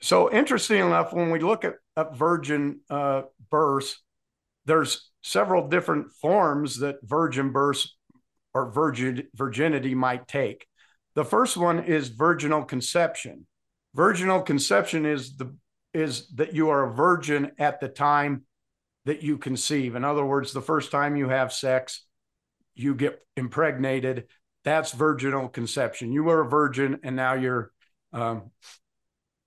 [0.00, 3.98] so interesting enough, when we look at, at virgin uh, births,
[4.64, 7.96] there's several different forms that virgin births
[8.54, 10.66] or virgin virginity might take.
[11.14, 13.46] The first one is virginal conception.
[13.94, 15.54] Virginal conception is the
[15.92, 18.44] is that you are a virgin at the time
[19.04, 19.94] that you conceive.
[19.94, 22.06] In other words, the first time you have sex,
[22.74, 24.24] you get impregnated.
[24.64, 26.12] That's virginal conception.
[26.12, 27.72] You were a virgin, and now you're
[28.14, 28.50] um,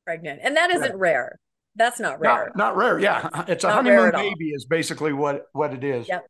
[0.06, 0.40] Pregnant.
[0.44, 1.40] And that isn't rare.
[1.76, 2.52] That's not rare.
[2.56, 3.00] not, not rare.
[3.00, 6.08] Yeah, it's a Not rare honeymoon baby is basically what what it is.
[6.08, 6.26] Yep.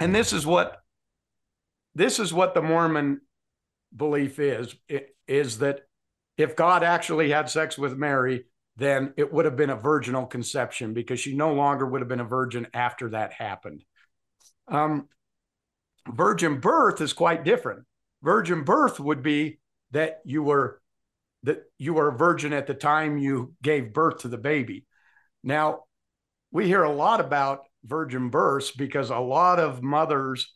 [0.00, 0.80] And this is what
[1.94, 3.20] this is what the Mormon
[3.94, 4.74] belief is
[5.26, 5.82] is that
[6.36, 8.44] if God actually had sex with Mary,
[8.76, 12.20] then it would have been a virginal conception because she no longer would have been
[12.20, 13.84] a virgin after that happened.
[14.68, 15.08] Um,
[16.08, 17.84] virgin birth is quite different.
[18.22, 19.58] Virgin birth would be
[19.90, 20.80] that you were
[21.44, 24.84] that you were a virgin at the time you gave birth to the baby.
[25.44, 25.84] Now,
[26.50, 30.52] we hear a lot about virgin births because a lot of mothers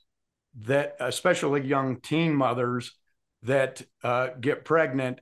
[0.61, 2.93] that, especially young teen mothers
[3.45, 5.20] that uh, get pregnant,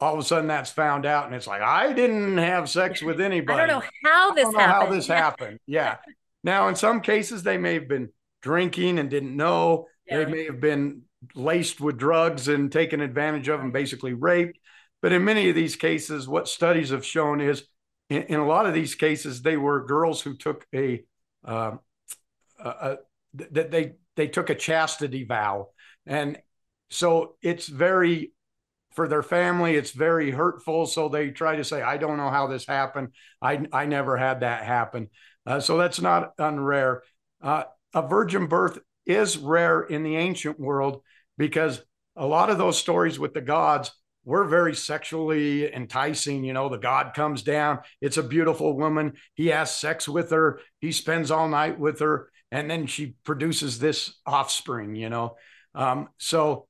[0.00, 3.20] all of a sudden that's found out, and it's like I didn't have sex with
[3.20, 3.60] anybody.
[3.62, 4.60] I don't know how this happened.
[4.60, 5.58] How this happened?
[5.66, 5.96] Yeah.
[6.42, 8.10] Now, in some cases, they may have been
[8.42, 9.86] drinking and didn't know.
[10.06, 10.24] Yeah.
[10.24, 11.02] They may have been
[11.34, 14.58] laced with drugs and taken advantage of and basically raped.
[15.02, 17.64] But in many of these cases, what studies have shown is
[18.08, 21.02] in, in a lot of these cases, they were girls who took a,
[21.44, 21.76] uh,
[22.58, 22.96] a,
[23.34, 25.68] that they they took a chastity vow,
[26.04, 26.38] and
[26.90, 28.32] so it's very
[28.92, 30.86] for their family it's very hurtful.
[30.86, 33.08] So they try to say i don't know how this happened.
[33.40, 35.08] I i never had that happen.
[35.46, 37.00] Uh, so that's not unrare.
[37.40, 37.64] Uh,
[37.94, 41.02] a virgin birth is rare in the ancient world
[41.38, 41.82] because
[42.16, 43.90] a lot of those stories with the gods
[44.24, 46.44] were very sexually enticing.
[46.44, 49.14] You know, the god comes down, it's a beautiful woman.
[49.34, 53.78] He has sex with her, he spends all night with her, and then she produces
[53.78, 55.36] this offspring, you know.
[55.74, 56.66] Um, so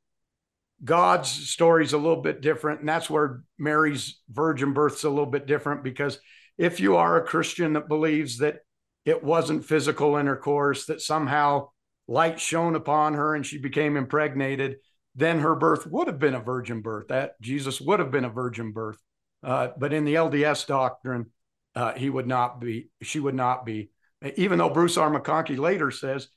[0.83, 2.81] God's story is a little bit different.
[2.81, 6.19] And that's where Mary's virgin birth is a little bit different because
[6.57, 8.61] if you are a Christian that believes that
[9.05, 11.69] it wasn't physical intercourse, that somehow
[12.07, 14.77] light shone upon her and she became impregnated,
[15.15, 17.09] then her birth would have been a virgin birth.
[17.09, 18.99] That Jesus would have been a virgin birth.
[19.43, 21.27] Uh, but in the LDS doctrine,
[21.75, 22.91] uh, he would not be.
[23.03, 23.91] She would not be.
[24.37, 25.11] Even though Bruce R.
[25.11, 26.29] McConkie later says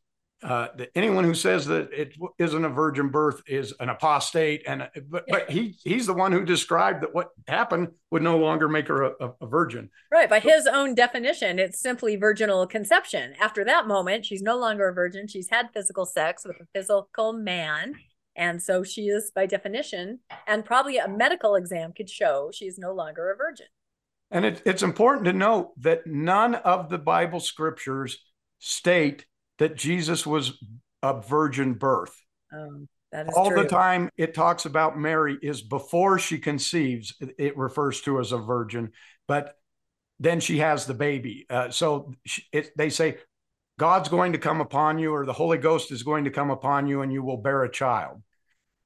[0.44, 4.89] uh, that anyone who says that it isn't a virgin birth is an apostate, and
[5.10, 8.88] but, but he he's the one who described that what happened would no longer make
[8.88, 9.89] her a, a virgin.
[10.12, 13.34] Right, by so, his own definition, it's simply virginal conception.
[13.39, 15.28] After that moment, she's no longer a virgin.
[15.28, 17.96] She's had physical sex with a physical man
[18.36, 22.78] and so she is, by definition, and probably a medical exam could show she is
[22.78, 23.68] no longer a virgin.
[24.32, 28.18] And it, it's important to note that none of the Bible scriptures
[28.60, 29.26] state
[29.60, 30.58] that Jesus was
[31.01, 32.16] a virgin birth.
[32.51, 33.62] Um, that is All true.
[33.62, 38.38] the time it talks about Mary is before she conceives, it refers to as a
[38.38, 38.91] virgin,
[39.28, 39.56] but
[40.20, 41.45] then she has the baby.
[41.49, 42.14] Uh, so
[42.51, 43.18] it, they say
[43.78, 46.88] God's going to come upon you, or the Holy Ghost is going to come upon
[46.88, 48.22] you, and you will bear a child.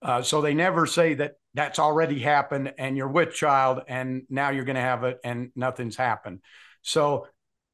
[0.01, 4.51] Uh, so they never say that that's already happened and you're with child and now
[4.51, 6.39] you're going to have it and nothing's happened.
[6.83, 7.27] So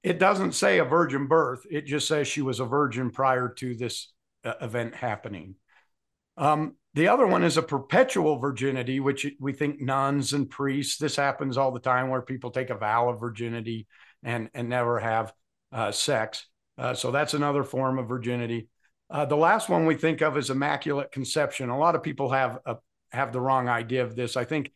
[0.04, 1.66] it doesn't say a virgin birth.
[1.72, 4.12] It just says she was a virgin prior to this
[4.44, 5.56] uh, event happening.
[6.36, 11.16] Um, the other one is a perpetual virginity, which we think nuns and priests, this
[11.16, 13.88] happens all the time where people take a vow of virginity
[14.24, 15.34] and, and never have
[15.72, 16.48] uh, sex.
[16.78, 18.68] Uh, so that's another form of virginity.
[19.10, 21.70] Uh, the last one we think of is immaculate conception.
[21.70, 22.78] A lot of people have a,
[23.12, 24.36] have the wrong idea of this.
[24.36, 24.72] I think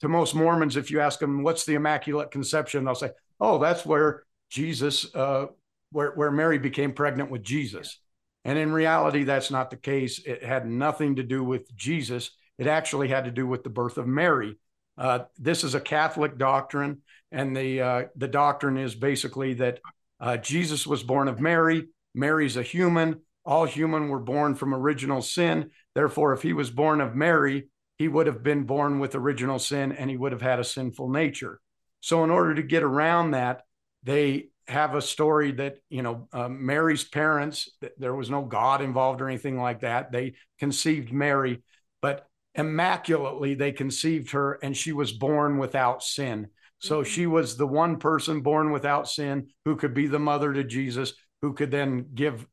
[0.00, 3.10] to most Mormons, if you ask them what's the immaculate conception, they'll say,
[3.40, 5.46] "Oh, that's where Jesus, uh,
[5.92, 8.00] where where Mary became pregnant with Jesus."
[8.44, 10.20] And in reality, that's not the case.
[10.24, 12.30] It had nothing to do with Jesus.
[12.56, 14.56] It actually had to do with the birth of Mary.
[14.96, 19.80] Uh, this is a Catholic doctrine, and the uh, the doctrine is basically that
[20.20, 21.88] uh, Jesus was born of Mary.
[22.14, 23.20] Mary's a human.
[23.44, 25.70] All human were born from original sin.
[25.94, 29.92] Therefore, if he was born of Mary, he would have been born with original sin
[29.92, 31.60] and he would have had a sinful nature.
[32.00, 33.62] So, in order to get around that,
[34.02, 39.20] they have a story that, you know, uh, Mary's parents, there was no God involved
[39.20, 40.12] or anything like that.
[40.12, 41.62] They conceived Mary,
[42.02, 46.48] but immaculately they conceived her and she was born without sin.
[46.80, 47.10] So mm-hmm.
[47.10, 51.14] she was the one person born without sin who could be the mother to Jesus,
[51.40, 52.46] who could then give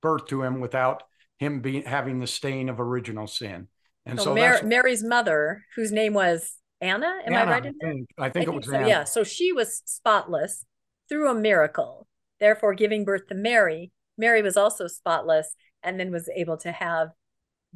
[0.00, 1.02] birth to him without
[1.38, 3.68] him being having the stain of original sin.
[4.06, 7.66] And so, so Mar- Mary's mother, whose name was Anna, am Anna, I right?
[7.66, 8.88] I think, I think I it was so, Anna.
[8.88, 10.64] Yeah, so she was spotless
[11.08, 12.06] through a miracle,
[12.40, 13.90] therefore giving birth to Mary.
[14.16, 17.10] Mary was also spotless and then was able to have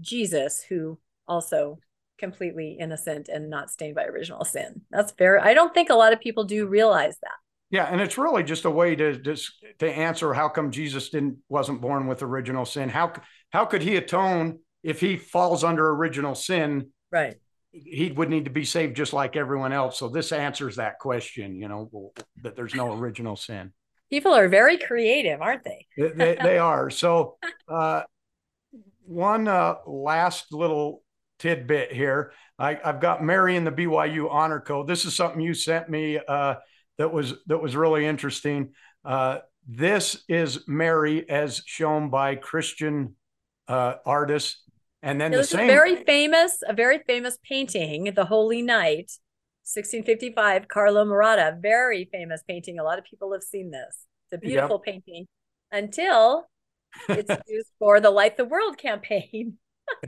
[0.00, 1.78] Jesus, who also
[2.18, 4.82] completely innocent and not stained by original sin.
[4.90, 7.32] That's very I don't think a lot of people do realize that.
[7.70, 11.38] Yeah, and it's really just a way to just to answer how come Jesus didn't
[11.48, 12.88] wasn't born with original sin.
[12.88, 13.12] How
[13.50, 16.90] how could he atone if he falls under original sin?
[17.10, 17.36] Right.
[17.72, 19.98] He would need to be saved just like everyone else.
[19.98, 22.12] So this answers that question, you know,
[22.42, 23.72] that there's no original sin.
[24.10, 25.86] People are very creative, aren't they?
[25.96, 26.90] they, they, are.
[26.90, 28.02] So uh,
[29.06, 31.02] one uh, last little
[31.38, 32.32] tidbit here.
[32.58, 34.86] I, have got Mary in the BYU Honor Code.
[34.86, 36.56] This is something you sent me uh,
[36.98, 38.74] that was that was really interesting.
[39.04, 43.16] Uh, this is Mary as shown by Christian
[43.66, 44.62] uh, artists,
[45.02, 49.12] and then the same very famous, a very famous painting, "The Holy Night,"
[49.64, 51.58] 1655, Carlo Maratta.
[51.60, 52.78] Very famous painting.
[52.78, 54.06] A lot of people have seen this.
[54.26, 54.94] It's a beautiful yep.
[54.94, 55.26] painting
[55.70, 56.48] until
[57.08, 59.58] it's used for the Light the World campaign.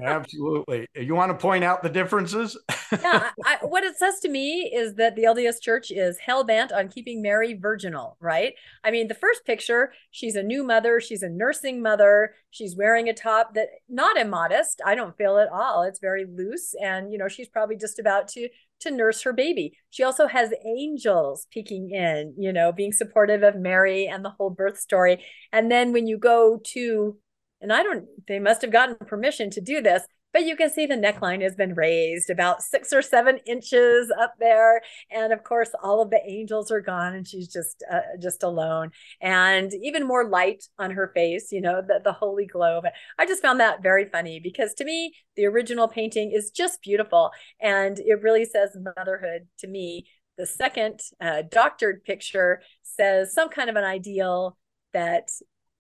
[0.01, 0.87] Absolutely.
[0.95, 2.59] You want to point out the differences?
[2.93, 3.30] yeah.
[3.45, 6.89] I, what it says to me is that the LDS Church is hell bent on
[6.89, 8.55] keeping Mary virginal, right?
[8.82, 13.09] I mean, the first picture, she's a new mother, she's a nursing mother, she's wearing
[13.09, 14.80] a top that not immodest.
[14.85, 15.82] I don't feel at all.
[15.82, 18.49] It's very loose, and you know, she's probably just about to
[18.80, 19.76] to nurse her baby.
[19.91, 24.51] She also has angels peeking in, you know, being supportive of Mary and the whole
[24.51, 25.24] birth story.
[25.53, 27.16] And then when you go to
[27.65, 30.03] and I don't, they must have gotten permission to do this,
[30.35, 34.35] but you can see the neckline has been raised about six or seven inches up
[34.39, 34.83] there.
[35.11, 38.91] And of course, all of the angels are gone and she's just, uh, just alone
[39.23, 42.81] and even more light on her face, you know, the, the holy glow.
[42.83, 46.83] But I just found that very funny because to me, the original painting is just
[46.83, 47.31] beautiful.
[47.62, 50.07] And it really says motherhood to me.
[50.37, 54.59] The second uh, doctored picture says some kind of an ideal
[54.93, 55.31] that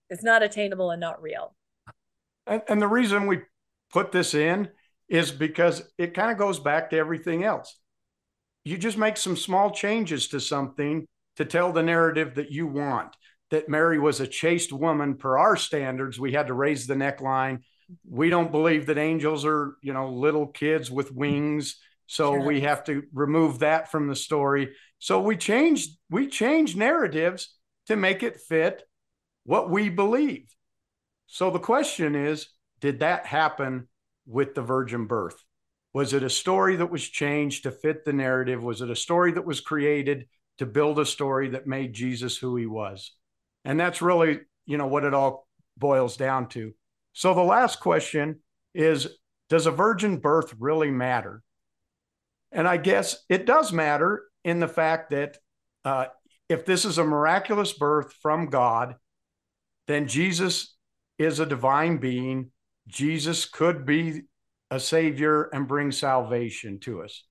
[0.08, 1.54] is not attainable and not real.
[2.46, 3.40] And, and the reason we
[3.92, 4.68] put this in
[5.08, 7.78] is because it kind of goes back to everything else.
[8.64, 13.14] You just make some small changes to something to tell the narrative that you want.
[13.50, 16.18] That Mary was a chaste woman per our standards.
[16.18, 17.60] We had to raise the neckline.
[18.08, 21.76] We don't believe that angels are, you know, little kids with wings.
[22.06, 24.74] So we have to remove that from the story.
[24.98, 27.54] So we changed we changed narratives
[27.86, 28.82] to make it fit
[29.44, 30.54] what we believe.
[31.26, 32.48] So the question is
[32.80, 33.88] did that happen
[34.26, 35.42] with the virgin birth?
[35.92, 38.62] Was it a story that was changed to fit the narrative?
[38.62, 40.26] Was it a story that was created
[40.58, 43.12] to build a story that made Jesus who he was?
[43.64, 45.46] And that's really, you know, what it all
[45.76, 46.72] boils down to.
[47.12, 48.40] So the last question
[48.74, 49.08] is
[49.48, 51.42] Does a virgin birth really matter?
[52.50, 55.38] And I guess it does matter in the fact that
[55.84, 56.06] uh,
[56.48, 58.94] if this is a miraculous birth from God,
[59.86, 60.74] then Jesus
[61.18, 62.50] is a divine being.
[62.86, 64.22] Jesus could be
[64.70, 67.24] a savior and bring salvation to us.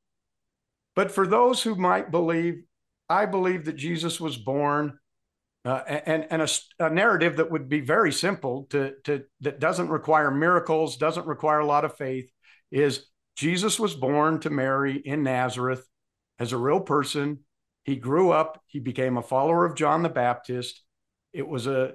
[0.95, 2.63] But for those who might believe,
[3.09, 4.99] I believe that Jesus was born
[5.65, 6.47] uh, and, and a,
[6.79, 11.59] a, narrative that would be very simple to, to that doesn't require miracles, doesn't require
[11.59, 12.29] a lot of faith,
[12.69, 13.05] is
[13.37, 15.87] Jesus was born to Mary in Nazareth
[16.37, 17.39] as a real person.
[17.85, 20.81] He grew up, he became a follower of John the Baptist.
[21.31, 21.93] It was a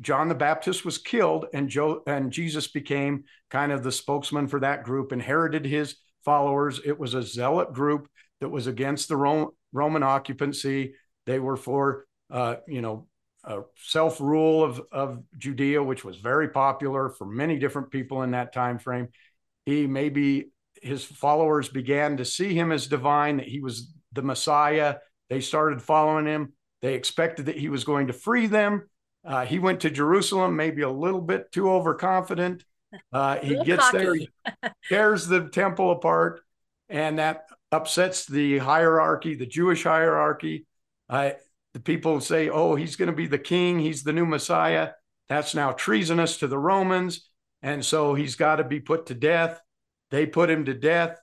[0.00, 4.60] John the Baptist was killed, and Joe and Jesus became kind of the spokesman for
[4.60, 6.80] that group, inherited his followers.
[6.84, 8.08] It was a zealot group
[8.40, 10.94] that was against the Rome, Roman occupancy.
[11.26, 13.06] They were for, uh, you know,
[13.76, 18.52] self rule of of Judea, which was very popular for many different people in that
[18.52, 19.08] time frame.
[19.66, 20.50] He maybe
[20.82, 24.96] his followers began to see him as divine, that he was the Messiah.
[25.28, 26.54] They started following him.
[26.80, 28.88] They expected that he was going to free them
[29.24, 32.64] uh, he went to Jerusalem, maybe a little bit too overconfident.
[33.12, 34.28] Uh, he gets cocky.
[34.44, 36.40] there, tears the temple apart,
[36.88, 40.66] and that upsets the hierarchy, the Jewish hierarchy.
[41.08, 41.30] Uh,
[41.72, 44.90] the people say, oh, he's going to be the king, he's the new Messiah.
[45.28, 47.30] That's now treasonous to the Romans.
[47.62, 49.60] And so he's got to be put to death.
[50.10, 51.16] They put him to death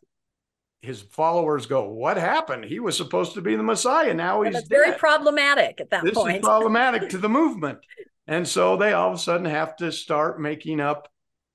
[0.81, 2.65] his followers go, "What happened?
[2.65, 4.13] He was supposed to be the Messiah.
[4.13, 6.27] Now he's very problematic at that this point.
[6.27, 7.79] This is problematic to the movement,
[8.27, 11.09] and so they all of a sudden have to start making up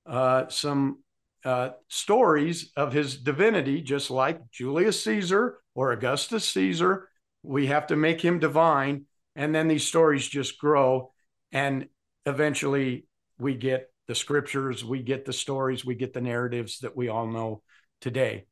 [0.05, 0.99] uh, some
[1.45, 7.09] uh, stories of his divinity, just like Julius Caesar or Augustus Caesar.
[7.43, 9.05] We have to make him divine,
[9.35, 11.11] and then these stories just grow,
[11.51, 11.87] and
[12.25, 13.05] eventually
[13.37, 17.27] we get the scriptures, we get the stories, we get the narratives that we all
[17.27, 17.61] know
[18.01, 18.45] today.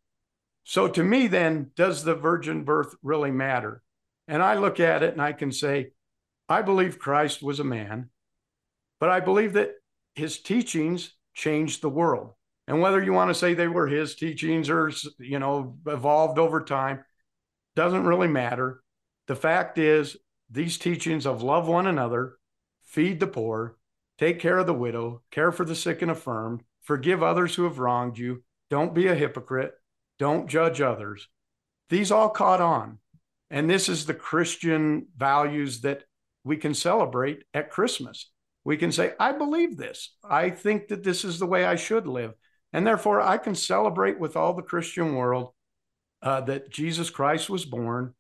[0.63, 3.81] So to me, then, does the virgin birth really matter?
[4.27, 5.91] And I look at it and I can say,
[6.47, 8.09] I believe Christ was a man,
[8.99, 9.71] but I believe that
[10.15, 12.33] his teachings changed the world.
[12.67, 16.61] And whether you want to say they were his teachings or, you know, evolved over
[16.63, 17.03] time,
[17.75, 18.83] doesn't really matter.
[19.27, 20.17] The fact is,
[20.49, 22.37] these teachings of love one another,
[22.83, 23.77] feed the poor,
[24.17, 27.79] take care of the widow, care for the sick and affirmed, forgive others who have
[27.79, 29.73] wronged you, don't be a hypocrite,
[30.21, 31.27] don't judge others.
[31.89, 32.99] These all caught on.
[33.49, 36.03] And this is the Christian values that
[36.43, 38.29] we can celebrate at Christmas.
[38.63, 40.13] We can say, I believe this.
[40.23, 42.33] I think that this is the way I should live.
[42.71, 45.53] And therefore, I can celebrate with all the Christian world
[46.21, 48.13] uh, that Jesus Christ was born.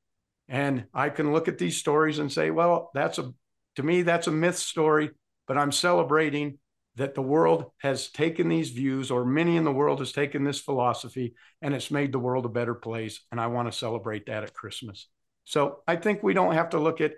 [0.49, 3.31] And I can look at these stories and say, well, that's a,
[3.75, 5.11] to me, that's a myth story,
[5.47, 6.57] but I'm celebrating
[6.95, 10.59] that the world has taken these views, or many in the world has taken this
[10.59, 13.21] philosophy, and it's made the world a better place.
[13.31, 15.07] And I want to celebrate that at Christmas.
[15.45, 17.13] So I think we don't have to look at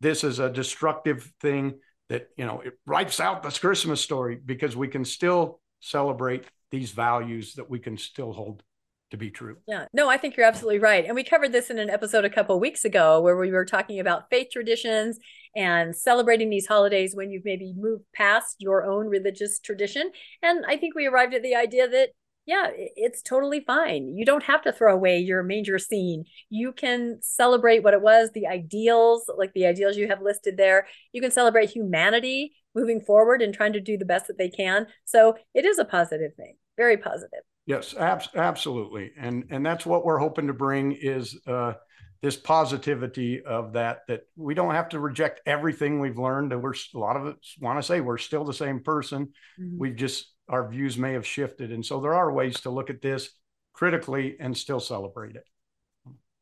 [0.00, 4.76] this as a destructive thing that, you know, it wipes out this Christmas story because
[4.76, 8.62] we can still celebrate these values that we can still hold
[9.10, 9.56] to be true.
[9.66, 9.86] Yeah.
[9.92, 11.04] No, I think you're absolutely right.
[11.04, 14.00] And we covered this in an episode a couple weeks ago where we were talking
[14.00, 15.18] about faith traditions
[15.56, 20.10] and celebrating these holidays when you've maybe moved past your own religious tradition.
[20.42, 22.10] And I think we arrived at the idea that
[22.48, 24.16] yeah, it's totally fine.
[24.16, 26.24] You don't have to throw away your manger scene.
[26.48, 30.86] You can celebrate what it was, the ideals, like the ideals you have listed there.
[31.12, 34.86] You can celebrate humanity moving forward and trying to do the best that they can.
[35.04, 37.40] So it is a positive thing, very positive.
[37.68, 41.74] Yes, ab- absolutely, and and that's what we're hoping to bring is uh,
[42.22, 44.06] this positivity of that.
[44.08, 46.54] That we don't have to reject everything we've learned.
[46.54, 49.34] And we're a lot of us want to say we're still the same person.
[49.60, 49.78] Mm-hmm.
[49.78, 53.02] We've just our views may have shifted, and so there are ways to look at
[53.02, 53.28] this
[53.74, 55.44] critically and still celebrate it.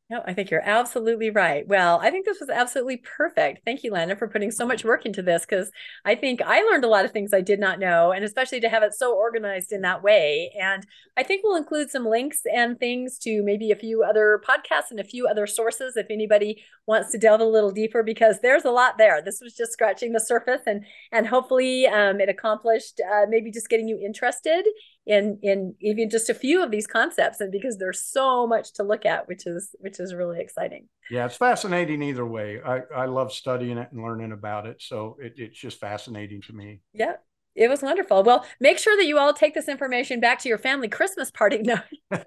[0.09, 1.67] No, I think you're absolutely right.
[1.67, 3.63] Well, I think this was absolutely perfect.
[3.65, 5.73] Thank you, Landon, for putting so much work into this because
[6.05, 8.69] I think I learned a lot of things I did not know, and especially to
[8.69, 10.53] have it so organized in that way.
[10.61, 10.87] And
[11.17, 15.01] I think we'll include some links and things to maybe a few other podcasts and
[15.01, 18.71] a few other sources if anybody wants to delve a little deeper because there's a
[18.71, 19.21] lot there.
[19.21, 23.69] This was just scratching the surface, and and hopefully um, it accomplished uh, maybe just
[23.69, 24.67] getting you interested
[25.07, 28.83] in in even just a few of these concepts and because there's so much to
[28.83, 30.89] look at which is which is really exciting.
[31.11, 32.61] Yeah it's fascinating either way.
[32.65, 36.53] I i love studying it and learning about it so it, it's just fascinating to
[36.53, 36.81] me.
[36.93, 37.15] Yeah
[37.55, 38.23] it was wonderful.
[38.23, 41.63] Well make sure that you all take this information back to your family christmas party.
[41.63, 41.79] No.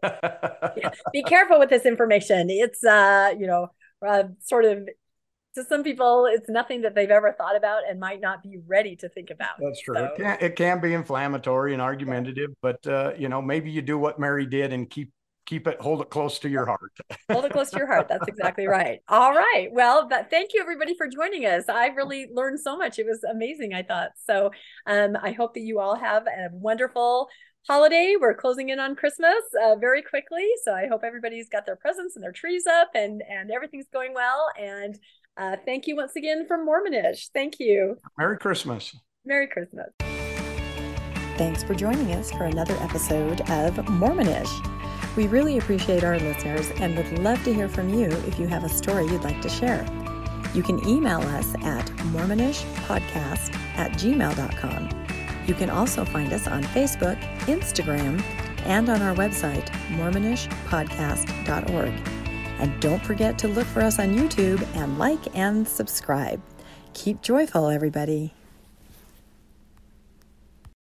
[1.13, 2.49] Be careful with this information.
[2.49, 3.71] It's uh you know
[4.05, 4.87] uh, sort of
[5.55, 8.95] to some people, it's nothing that they've ever thought about and might not be ready
[8.97, 9.55] to think about.
[9.59, 9.95] That's true.
[9.95, 12.55] So, it, can, it can be inflammatory and argumentative, yeah.
[12.61, 15.11] but uh, you know, maybe you do what Mary did and keep
[15.49, 16.91] keep it hold it close to your heart.
[17.31, 18.07] hold it close to your heart.
[18.07, 18.99] That's exactly right.
[19.07, 19.69] All right.
[19.71, 21.67] Well, that, thank you everybody for joining us.
[21.67, 22.99] I really learned so much.
[22.99, 23.73] It was amazing.
[23.73, 24.51] I thought so.
[24.85, 27.29] Um, I hope that you all have a wonderful
[27.67, 28.15] holiday.
[28.19, 32.15] We're closing in on Christmas uh, very quickly, so I hope everybody's got their presents
[32.15, 34.49] and their trees up and and everything's going well.
[34.59, 34.99] And
[35.39, 37.29] uh, thank you once again from Mormonish.
[37.33, 37.97] Thank you.
[38.17, 38.95] Merry Christmas.
[39.25, 39.89] Merry Christmas.
[41.37, 44.49] Thanks for joining us for another episode of Mormonish.
[45.15, 48.63] We really appreciate our listeners and would love to hear from you if you have
[48.63, 49.85] a story you'd like to share.
[50.53, 54.89] You can email us at mormonishpodcast at gmail.com.
[55.47, 58.21] You can also find us on Facebook, Instagram,
[58.65, 62.18] and on our website, mormonishpodcast.org.
[62.59, 66.41] And don't forget to look for us on YouTube and like and subscribe.
[66.93, 68.33] Keep joyful, everybody.